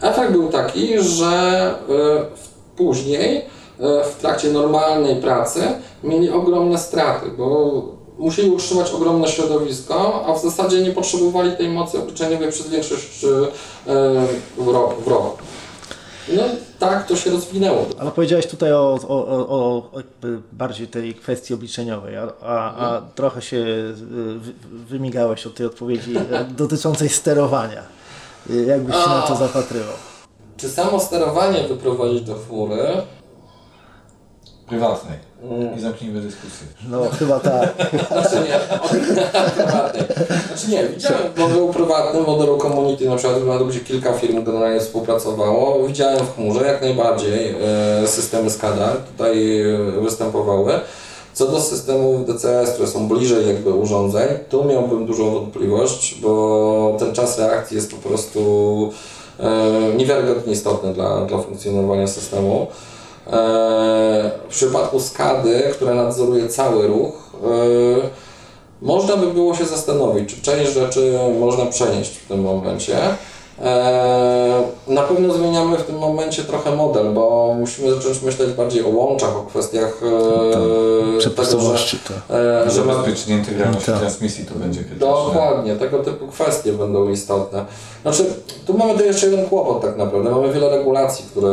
efekt 0.00 0.32
był 0.32 0.48
taki, 0.48 1.02
że 1.02 1.74
y, 1.90 2.76
później 2.76 3.36
y, 3.38 3.44
w 4.04 4.16
trakcie 4.20 4.48
normalnej 4.48 5.16
pracy 5.16 5.60
mieli 6.04 6.30
ogromne 6.30 6.78
straty, 6.78 7.30
bo 7.38 7.97
musieli 8.18 8.50
utrzymać 8.50 8.90
ogromne 8.90 9.28
środowisko, 9.28 10.24
a 10.26 10.34
w 10.34 10.42
zasadzie 10.42 10.82
nie 10.82 10.90
potrzebowali 10.90 11.56
tej 11.56 11.68
mocy 11.68 11.98
obliczeniowej 11.98 12.52
przez 12.52 12.68
większość 12.68 13.24
y, 13.24 13.26
y, 13.28 14.72
roku. 14.72 15.02
W 15.02 15.08
roku. 15.08 15.36
No 16.36 16.42
tak 16.78 17.06
to 17.06 17.16
się 17.16 17.30
rozwinęło. 17.30 17.86
Ale 17.98 18.10
powiedziałeś 18.10 18.46
tutaj 18.46 18.72
o, 18.72 18.98
o, 19.08 19.26
o, 19.26 19.48
o 19.48 19.82
bardziej 20.52 20.88
tej 20.88 21.14
kwestii 21.14 21.54
obliczeniowej, 21.54 22.16
a, 22.16 22.28
a, 22.42 22.74
a 22.96 23.00
trochę 23.14 23.42
się 23.42 23.56
y, 23.56 23.92
wy- 24.38 24.52
wymigałeś 24.88 25.46
od 25.46 25.54
tej 25.54 25.66
odpowiedzi 25.66 26.16
e, 26.16 26.44
dotyczącej 26.44 27.08
sterowania. 27.08 27.82
Jakbyś 28.66 28.94
się 28.96 29.08
na 29.08 29.22
to 29.22 29.36
zapatrywał? 29.36 29.94
Czy 30.56 30.68
samo 30.68 31.00
sterowanie 31.00 31.68
wyprowadzić 31.68 32.20
do 32.22 32.34
chmury? 32.34 32.88
Prywatnej. 34.68 35.28
I 35.76 35.80
zamknijmy 35.80 36.20
dyskusję. 36.20 36.66
No 36.88 37.02
chyba 37.18 37.40
tak. 37.40 37.74
Znaczy 38.08 38.36
nie, 38.48 38.80
o 38.80 38.88
prywatnej. 38.88 40.02
Znaczy 40.46 40.70
nie, 40.70 40.88
widziałem 40.88 41.22
modelu 41.36 41.68
prywatnym, 41.68 42.24
modelu 42.26 42.58
community, 42.58 43.08
na 43.08 43.16
przykład 43.16 43.44
na 43.44 43.58
gdzie 43.58 43.80
kilka 43.80 44.12
firm 44.12 44.44
generalnie 44.44 44.80
współpracowało. 44.80 45.86
Widziałem 45.86 46.26
w 46.26 46.34
chmurze 46.34 46.66
jak 46.66 46.82
najbardziej 46.82 47.54
e, 48.02 48.08
systemy 48.08 48.50
SCADA 48.50 48.88
tutaj 48.88 49.60
e, 49.60 50.00
występowały. 50.00 50.72
Co 51.32 51.46
do 51.46 51.60
systemów 51.60 52.26
DCS, 52.26 52.70
które 52.70 52.88
są 52.88 53.08
bliżej 53.08 53.48
jakby 53.48 53.70
urządzeń, 53.70 54.28
tu 54.48 54.64
miałbym 54.64 55.06
dużą 55.06 55.30
wątpliwość, 55.30 56.20
bo 56.20 56.96
ten 56.98 57.14
czas 57.14 57.38
reakcji 57.38 57.76
jest 57.76 57.90
po 57.90 58.08
prostu 58.08 58.40
e, 59.40 59.94
niewiarygodnie 59.96 60.52
istotny 60.52 60.94
dla, 60.94 61.24
dla 61.24 61.38
funkcjonowania 61.38 62.06
systemu. 62.06 62.66
E, 63.28 64.30
W 64.48 64.50
przypadku 64.50 65.00
SCADY, 65.00 65.62
która 65.72 65.94
nadzoruje 65.94 66.48
cały 66.48 66.86
ruch, 66.86 67.30
e, 67.44 67.48
można 68.82 69.16
by 69.16 69.26
było 69.26 69.54
się 69.54 69.64
zastanowić, 69.64 70.34
czy 70.34 70.42
część 70.42 70.72
rzeczy 70.72 71.18
można 71.40 71.66
przenieść 71.66 72.16
w 72.16 72.28
tym 72.28 72.40
momencie. 72.40 72.98
E, 73.64 74.62
Na 74.88 75.02
pewno 75.02 75.34
zmieniamy 75.34 75.78
w 75.78 75.82
tym 75.82 75.98
momencie 75.98 76.42
trochę 76.42 76.76
model, 76.76 77.12
bo 77.12 77.54
musimy 77.58 77.94
zacząć 77.94 78.22
myśleć 78.22 78.50
bardziej 78.52 78.84
o 78.84 78.88
łączach, 78.88 79.36
o 79.36 79.42
kwestiach 79.42 80.00
e, 80.02 80.50
tego, 80.52 81.12
że, 81.12 81.18
Przepustowości 81.18 81.98
to. 82.28 82.34
e, 82.36 82.70
że 82.70 82.84
ma, 82.84 82.94
Zabezpieczenie 82.94 83.36
integralności 83.38 83.86
Tak. 83.86 83.98
transmisji 84.00 84.46
to 84.46 84.54
będzie 84.54 84.80
krytyczne. 84.80 85.06
Dokładnie, 85.08 85.76
tego 85.76 85.98
typu 85.98 86.26
kwestie 86.26 86.72
będą 86.72 87.08
istotne. 87.08 87.64
Znaczy, 88.02 88.24
tu 88.66 88.78
mamy 88.78 88.98
tu 88.98 89.04
jeszcze 89.04 89.26
jeden 89.26 89.46
kłopot 89.46 89.82
tak 89.82 89.96
naprawdę. 89.96 90.30
Mamy 90.30 90.52
wiele 90.52 90.70
regulacji, 90.70 91.24
które 91.30 91.52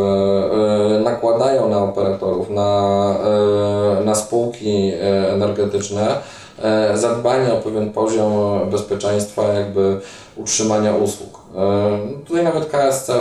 nakładają 1.03 1.69
na 1.69 1.83
operatorów, 1.83 2.49
na, 2.49 3.15
na 4.05 4.15
spółki 4.15 4.91
energetyczne 5.29 6.15
zadbanie 6.93 7.53
o 7.53 7.57
pewien 7.57 7.91
poziom 7.93 8.33
bezpieczeństwa, 8.71 9.43
jakby 9.53 9.99
utrzymania 10.35 10.95
usług. 10.95 11.44
E, 11.57 11.99
tutaj 12.27 12.43
nawet 12.43 12.65
KSC, 12.69 13.09
e, 13.09 13.17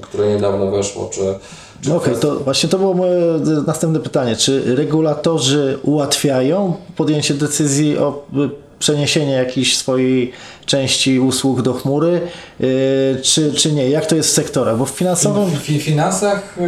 które 0.00 0.28
niedawno 0.34 0.70
weszło, 0.70 1.10
czy, 1.12 1.20
No 1.88 1.96
Okej, 1.96 2.14
to 2.20 2.36
właśnie 2.36 2.68
to 2.68 2.78
było 2.78 2.94
moje 2.94 3.12
y, 3.12 3.40
następne 3.66 4.00
pytanie. 4.00 4.36
Czy 4.36 4.76
regulatorzy 4.76 5.78
ułatwiają 5.82 6.74
podjęcie 6.96 7.34
decyzji 7.34 7.98
o 7.98 8.26
y, 8.46 8.50
przeniesienie 8.78 9.32
jakiejś 9.32 9.76
swojej 9.76 10.32
części 10.66 11.20
usług 11.20 11.62
do 11.62 11.72
chmury, 11.74 12.20
y, 12.60 13.18
czy, 13.22 13.52
czy 13.54 13.72
nie? 13.72 13.90
Jak 13.90 14.06
to 14.06 14.14
jest 14.16 14.28
w 14.30 14.32
sektorach? 14.32 14.78
Bo 14.78 14.84
w 14.84 14.90
finansowym 14.90 15.50
W 15.50 15.62
fi- 15.66 15.78
finansach 15.80 16.56
yy, 16.60 16.66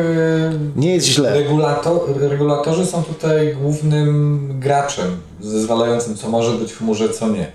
nie 0.76 0.94
jest 0.94 1.06
źle. 1.06 1.34
regulato, 1.34 2.06
regulatorzy 2.20 2.86
są 2.86 3.02
tutaj 3.02 3.56
głównym 3.62 4.40
graczem 4.60 5.16
zezwalającym, 5.40 6.16
co 6.16 6.28
może 6.28 6.52
być 6.52 6.72
w 6.72 6.78
chmurze, 6.78 7.08
co 7.08 7.28
nie. 7.28 7.46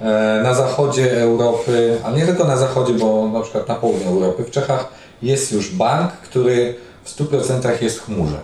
E, 0.00 0.40
Na 0.42 0.54
zachodzie 0.54 1.22
Europy, 1.22 1.98
ale 2.04 2.16
nie 2.16 2.26
tylko 2.26 2.44
na 2.44 2.56
zachodzie, 2.56 2.94
bo 2.94 3.28
na 3.28 3.40
przykład 3.40 3.68
na 3.68 3.74
południu 3.74 4.08
Europy, 4.08 4.44
w 4.44 4.50
Czechach 4.50 4.88
jest 5.22 5.52
już 5.52 5.70
bank, 5.70 6.12
który 6.12 6.74
w 7.04 7.16
100% 7.16 7.82
jest 7.82 7.98
w 7.98 8.04
chmurze. 8.04 8.38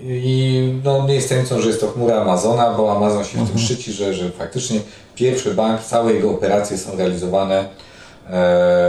I 0.00 0.74
no, 0.84 1.06
nie 1.06 1.14
jest 1.14 1.28
tajemnicą, 1.28 1.60
że 1.60 1.68
jest 1.68 1.80
to 1.80 1.88
chmura 1.88 2.16
Amazona, 2.16 2.74
bo 2.74 2.96
Amazon 2.96 3.24
się 3.24 3.46
w 3.46 3.50
tym 3.50 3.58
szczyci, 3.58 3.92
że, 3.92 4.14
że 4.14 4.30
faktycznie 4.30 4.80
pierwszy 5.14 5.54
bank, 5.54 5.80
całe 5.80 6.12
jego 6.12 6.30
operacje 6.30 6.78
są 6.78 6.96
realizowane 6.96 7.58
e, 7.58 7.66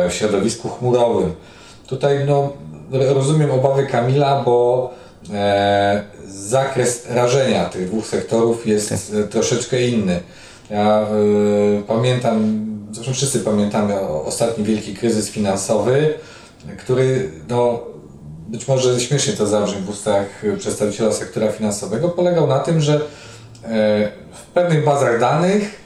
w 0.10 0.14
środowisku 0.14 0.70
chmurowym. 0.70 1.34
Tutaj 1.88 2.20
no, 2.28 2.54
rozumiem 2.92 3.52
obawy 3.52 3.86
Kamila, 3.86 4.42
bo 4.46 4.90
e, 5.34 6.04
zakres 6.28 7.06
rażenia 7.10 7.66
tych 7.66 7.90
dwóch 7.90 8.08
sektorów 8.08 8.68
jest 8.68 9.14
e, 9.14 9.24
troszeczkę 9.24 9.82
inny. 9.88 10.20
Ja 10.70 11.02
e, 11.02 11.08
pamiętam, 11.88 12.66
zresztą 12.92 13.14
wszyscy 13.14 13.40
pamiętamy 13.40 14.00
ostatni 14.00 14.64
wielki 14.64 14.96
kryzys 14.96 15.30
finansowy, 15.30 16.14
który 16.78 17.32
no, 17.50 17.80
być 18.48 18.68
może 18.68 19.00
śmiesznie 19.00 19.34
to 19.34 19.48
zabrzmi 19.48 19.82
w 19.82 19.90
ustach 19.90 20.44
przedstawiciela 20.60 21.14
sektora 21.14 21.52
finansowego, 21.52 22.10
polegał 22.10 22.48
na 22.48 22.60
tym, 22.60 22.82
że 22.82 22.96
e, 22.96 23.00
w 24.34 24.42
pewnych 24.54 24.86
bazach 24.86 25.20
danych 25.20 25.84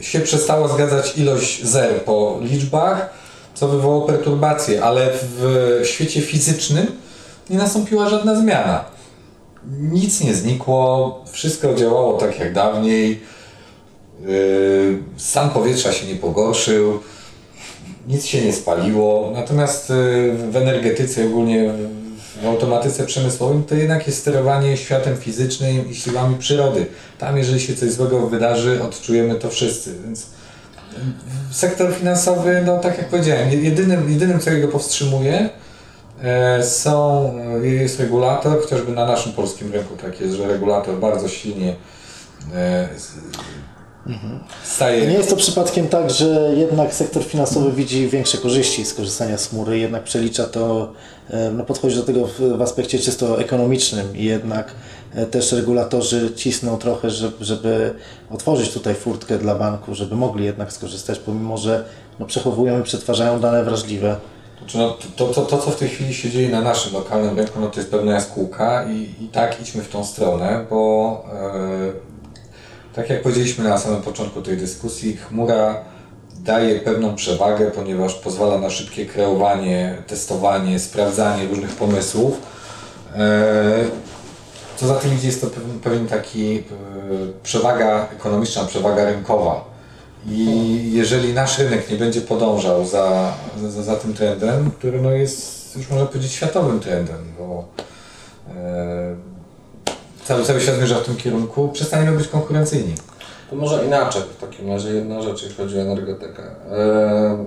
się 0.00 0.20
przestała 0.20 0.68
zgadzać 0.68 1.18
ilość 1.18 1.64
zer 1.64 2.04
po 2.04 2.38
liczbach, 2.42 3.10
co 3.54 3.68
wywołało 3.68 4.06
perturbacje, 4.06 4.84
ale 4.84 5.10
w 5.22 5.80
świecie 5.84 6.20
fizycznym 6.20 6.86
nie 7.50 7.58
nastąpiła 7.58 8.08
żadna 8.08 8.40
zmiana. 8.40 8.84
Nic 9.80 10.20
nie 10.20 10.34
znikło, 10.34 11.24
wszystko 11.32 11.74
działało 11.74 12.18
tak 12.18 12.38
jak 12.38 12.52
dawniej, 12.52 13.20
stan 15.16 15.50
powietrza 15.50 15.92
się 15.92 16.06
nie 16.06 16.14
pogorszył, 16.14 17.00
nic 18.08 18.24
się 18.24 18.44
nie 18.44 18.52
spaliło. 18.52 19.30
Natomiast 19.34 19.90
yy, 19.90 19.96
w 20.50 20.56
energetyce, 20.56 21.26
ogólnie 21.26 21.72
w 22.42 22.46
automatyce 22.46 23.06
przemysłowym, 23.06 23.64
to 23.64 23.74
jednak 23.74 24.06
jest 24.06 24.18
sterowanie 24.18 24.76
światem 24.76 25.16
fizycznym 25.16 25.90
i 25.90 25.94
siłami 25.94 26.36
przyrody. 26.38 26.86
Tam, 27.18 27.38
jeżeli 27.38 27.60
się 27.60 27.76
coś 27.76 27.90
złego 27.90 28.26
wydarzy, 28.26 28.82
odczujemy 28.82 29.34
to 29.34 29.50
wszyscy. 29.50 29.94
Więc 30.04 30.26
sektor 31.50 31.94
finansowy, 31.94 32.62
no 32.66 32.78
tak 32.78 32.98
jak 32.98 33.08
powiedziałem, 33.08 33.64
jedynym, 33.64 34.10
jedynym 34.10 34.40
co 34.40 34.50
go 34.60 34.68
powstrzymuje, 34.68 35.48
e, 36.22 36.64
są, 36.64 37.32
jest 37.62 38.00
regulator, 38.00 38.62
chociażby 38.62 38.92
na 38.92 39.06
naszym 39.06 39.32
polskim 39.32 39.72
rynku 39.72 39.96
tak 39.96 40.20
jest, 40.20 40.34
że 40.34 40.48
regulator 40.48 40.98
bardzo 40.98 41.28
silnie 41.28 41.76
staje. 44.64 45.06
Nie 45.06 45.14
jest 45.14 45.30
to 45.30 45.36
przypadkiem 45.36 45.88
tak, 45.88 46.10
że 46.10 46.52
jednak 46.56 46.94
sektor 46.94 47.24
finansowy 47.24 47.72
widzi 47.72 48.08
większe 48.08 48.38
korzyści 48.38 48.84
z 48.84 48.94
korzystania 48.94 49.38
z 49.38 49.48
chmury, 49.48 49.78
jednak 49.78 50.04
przelicza 50.04 50.44
to, 50.44 50.92
e, 51.30 51.50
no 51.50 51.64
podchodzi 51.64 51.96
do 51.96 52.02
tego 52.02 52.26
w, 52.26 52.40
w 52.40 52.62
aspekcie 52.62 52.98
czysto 52.98 53.40
ekonomicznym 53.40 54.16
i 54.16 54.24
jednak 54.24 54.74
e, 55.14 55.26
też 55.26 55.52
regulatorzy 55.52 56.30
cisną 56.36 56.78
trochę, 56.78 57.10
żeby, 57.10 57.44
żeby 57.44 57.94
otworzyć 58.30 58.72
tutaj 58.72 58.94
furtkę 58.94 59.38
dla 59.38 59.54
banku, 59.54 59.94
żeby 59.94 60.16
mogli 60.16 60.44
jednak 60.44 60.72
skorzystać, 60.72 61.18
pomimo 61.18 61.58
że 61.58 61.84
no, 62.18 62.26
przechowują 62.26 62.80
i 62.80 62.82
przetwarzają 62.82 63.40
dane 63.40 63.64
wrażliwe. 63.64 64.16
Znaczy, 64.58 64.78
no, 64.78 64.96
to, 65.16 65.26
to, 65.26 65.42
to, 65.42 65.58
co 65.58 65.70
w 65.70 65.76
tej 65.76 65.88
chwili 65.88 66.14
się 66.14 66.30
dzieje 66.30 66.48
na 66.48 66.60
naszym 66.60 66.92
lokalnym 66.92 67.36
rynku, 67.36 67.60
no 67.60 67.66
to 67.66 67.80
jest 67.80 67.90
pewna 67.90 68.12
jaskółka 68.12 68.84
i, 68.84 69.24
i 69.24 69.28
tak 69.28 69.60
idźmy 69.60 69.82
w 69.82 69.88
tą 69.88 70.04
stronę, 70.04 70.66
bo 70.70 71.24
e, 71.32 72.17
tak 72.94 73.10
jak 73.10 73.22
powiedzieliśmy 73.22 73.64
na 73.64 73.78
samym 73.78 74.02
początku 74.02 74.42
tej 74.42 74.56
dyskusji, 74.56 75.16
chmura 75.16 75.84
daje 76.44 76.80
pewną 76.80 77.14
przewagę, 77.14 77.70
ponieważ 77.70 78.14
pozwala 78.14 78.58
na 78.58 78.70
szybkie 78.70 79.06
kreowanie, 79.06 80.02
testowanie, 80.06 80.78
sprawdzanie 80.78 81.48
różnych 81.48 81.70
pomysłów. 81.70 82.40
E, 83.16 83.84
co 84.76 84.86
za 84.86 84.94
tym 84.94 85.14
idzie, 85.14 85.26
jest 85.26 85.40
to 85.40 85.46
pewien, 85.84 86.06
taki 86.06 86.58
e, 86.58 86.62
przewaga 87.42 88.08
ekonomiczna, 88.12 88.64
przewaga 88.64 89.04
rynkowa. 89.04 89.64
I 90.26 90.92
jeżeli 90.92 91.34
nasz 91.34 91.58
rynek 91.58 91.90
nie 91.90 91.96
będzie 91.96 92.20
podążał 92.20 92.86
za, 92.86 93.32
za, 93.68 93.82
za 93.82 93.96
tym 93.96 94.14
trendem, 94.14 94.70
który 94.70 95.02
no 95.02 95.10
jest 95.10 95.76
już 95.76 95.90
można 95.90 96.06
powiedzieć 96.06 96.32
światowym 96.32 96.80
trendem, 96.80 97.32
bo 97.38 97.64
cały, 100.28 100.44
cały 100.44 100.60
świat 100.60 100.74
zmierza 100.74 100.94
w 100.94 101.04
tym 101.04 101.16
kierunku, 101.16 101.68
przestaniemy 101.68 102.16
być 102.16 102.28
konkurencyjni. 102.28 102.94
To 103.50 103.56
może 103.56 103.84
inaczej 103.84 104.22
w 104.22 104.40
takim 104.40 104.68
razie 104.68 104.90
jedna 104.90 105.22
rzecz, 105.22 105.42
jeśli 105.42 105.56
chodzi 105.56 105.78
o 105.78 105.80
energetykę. 105.80 106.42
Eee, 106.42 107.46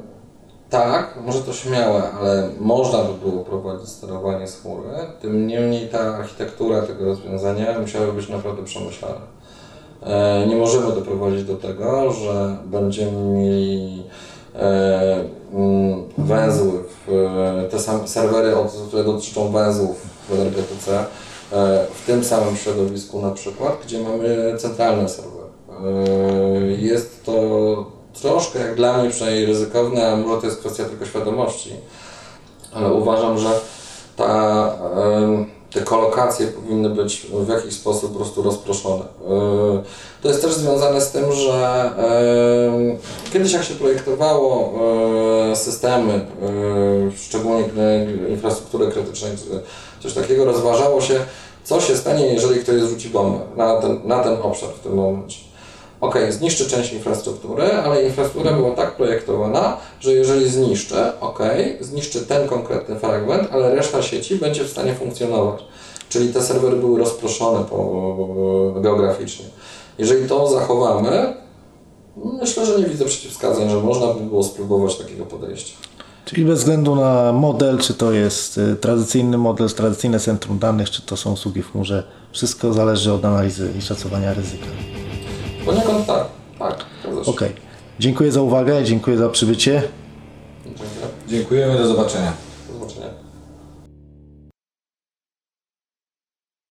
tak, 0.69 1.17
może 1.25 1.39
to 1.39 1.53
śmiałe, 1.53 2.11
ale 2.19 2.49
można 2.59 3.03
by 3.03 3.29
było 3.29 3.43
prowadzić 3.43 3.89
sterowanie 3.89 4.47
z 4.47 4.61
chmury, 4.61 4.89
tym 5.21 5.47
niemniej 5.47 5.89
ta 5.89 5.99
architektura 5.99 6.81
tego 6.81 7.05
rozwiązania 7.05 7.79
musiałaby 7.79 8.13
być 8.13 8.29
naprawdę 8.29 8.63
przemyślana. 8.63 9.21
Eee, 10.05 10.49
nie 10.49 10.55
możemy 10.55 10.87
doprowadzić 10.87 11.43
do 11.43 11.55
tego, 11.55 12.11
że 12.11 12.57
będziemy 12.65 13.21
mieli 13.21 14.03
e, 14.55 15.25
mm, 15.53 16.03
węzły, 16.17 16.83
w, 17.07 17.67
te 17.71 17.79
same 17.79 18.07
serwery, 18.07 18.53
które 18.87 19.03
dotyczą 19.03 19.51
węzłów 19.51 20.07
w 20.29 20.33
energetyce, 20.33 20.99
e, 20.99 21.30
w 21.93 22.03
tym 22.05 22.23
samym 22.23 22.57
środowisku 22.57 23.21
na 23.21 23.31
przykład, 23.31 23.77
gdzie 23.85 23.99
mamy 23.99 24.55
centralne 24.57 25.09
serwery. 25.09 25.41
E, 25.69 26.71
jest 26.71 27.25
to 27.25 27.31
troszkę, 28.21 28.59
jak 28.59 28.75
dla 28.75 28.97
mnie 28.97 29.09
przynajmniej 29.09 29.45
ryzykowne, 29.45 30.11
a 30.11 30.15
może 30.15 30.41
to 30.41 30.47
jest 30.47 30.59
kwestia 30.59 30.85
tylko 30.85 31.05
świadomości, 31.05 31.71
ale 32.73 32.93
uważam, 32.93 33.37
że 33.37 33.49
ta, 34.15 34.73
e, 34.95 35.45
te 35.73 35.81
kolokacje 35.81 36.47
powinny 36.47 36.89
być 36.89 37.27
w 37.33 37.49
jakiś 37.49 37.73
sposób 37.73 38.11
po 38.11 38.17
prostu 38.17 38.41
rozproszone. 38.41 39.03
E, 39.03 39.83
to 40.21 40.27
jest 40.27 40.41
też 40.41 40.53
związane 40.53 41.01
z 41.01 41.11
tym, 41.11 41.31
że 41.31 41.91
kiedyś 43.33 43.53
jak 43.53 43.63
się 43.63 43.73
projektowało 43.75 44.73
systemy, 45.55 46.25
szczególnie 47.17 47.63
infrastruktury 48.29 48.91
krytycznej, 48.91 49.31
coś 50.03 50.13
takiego, 50.13 50.45
rozważało 50.45 51.01
się, 51.01 51.19
co 51.63 51.81
się 51.81 51.97
stanie, 51.97 52.33
jeżeli 52.33 52.59
ktoś 52.59 52.81
zrzuci 52.81 53.09
bombę 53.09 53.39
na 53.55 53.81
ten, 53.81 53.99
na 54.05 54.23
ten 54.23 54.37
obszar 54.41 54.69
w 54.69 54.79
tym 54.79 54.93
momencie 54.93 55.50
ok, 56.01 56.15
zniszczy 56.29 56.69
część 56.69 56.93
infrastruktury, 56.93 57.73
ale 57.73 58.03
infrastruktura 58.03 58.53
była 58.53 58.75
tak 58.75 58.95
projektowana, 58.95 59.77
że 59.99 60.13
jeżeli 60.13 60.49
zniszczę, 60.49 61.19
ok, 61.19 61.39
zniszczy 61.79 62.21
ten 62.21 62.47
konkretny 62.47 62.99
fragment, 62.99 63.47
ale 63.51 63.75
reszta 63.75 64.01
sieci 64.01 64.35
będzie 64.35 64.63
w 64.63 64.69
stanie 64.69 64.93
funkcjonować. 64.93 65.63
Czyli 66.09 66.33
te 66.33 66.41
serwery 66.41 66.77
były 66.77 66.99
rozproszone 66.99 67.65
po, 67.65 68.77
geograficznie. 68.81 69.45
Jeżeli 69.97 70.29
to 70.29 70.47
zachowamy, 70.47 71.33
myślę, 72.41 72.65
że 72.65 72.79
nie 72.79 72.85
widzę 72.85 73.05
przeciwwskazań, 73.05 73.69
że 73.69 73.77
można 73.77 74.07
by 74.13 74.19
było 74.19 74.43
spróbować 74.43 74.97
takiego 74.97 75.25
podejścia. 75.25 75.73
Czyli 76.25 76.45
bez 76.45 76.59
względu 76.59 76.95
na 76.95 77.33
model, 77.33 77.77
czy 77.79 77.93
to 77.93 78.11
jest 78.11 78.57
y, 78.57 78.75
tradycyjny 78.75 79.37
model, 79.37 79.69
tradycyjne 79.69 80.19
centrum 80.19 80.59
danych, 80.59 80.89
czy 80.89 81.01
to 81.01 81.17
są 81.17 81.33
usługi 81.33 81.61
w 81.61 81.71
chmurze, 81.71 82.03
wszystko 82.31 82.73
zależy 82.73 83.13
od 83.13 83.25
analizy 83.25 83.71
i 83.79 83.81
szacowania 83.81 84.33
ryzyka. 84.33 84.67
Poniekąd 85.65 86.07
tak, 86.07 86.25
tak. 86.59 86.85
Okej. 87.05 87.25
Okay. 87.25 87.53
Dziękuję 87.99 88.31
za 88.31 88.41
uwagę, 88.41 88.83
dziękuję 88.83 89.17
za 89.17 89.29
przybycie. 89.29 89.83
Dziękuję. 90.65 90.89
Dziękujemy, 91.27 91.77
do 91.77 91.87
zobaczenia. 91.87 91.87
Do 91.87 91.97
zobaczenia. 91.97 92.50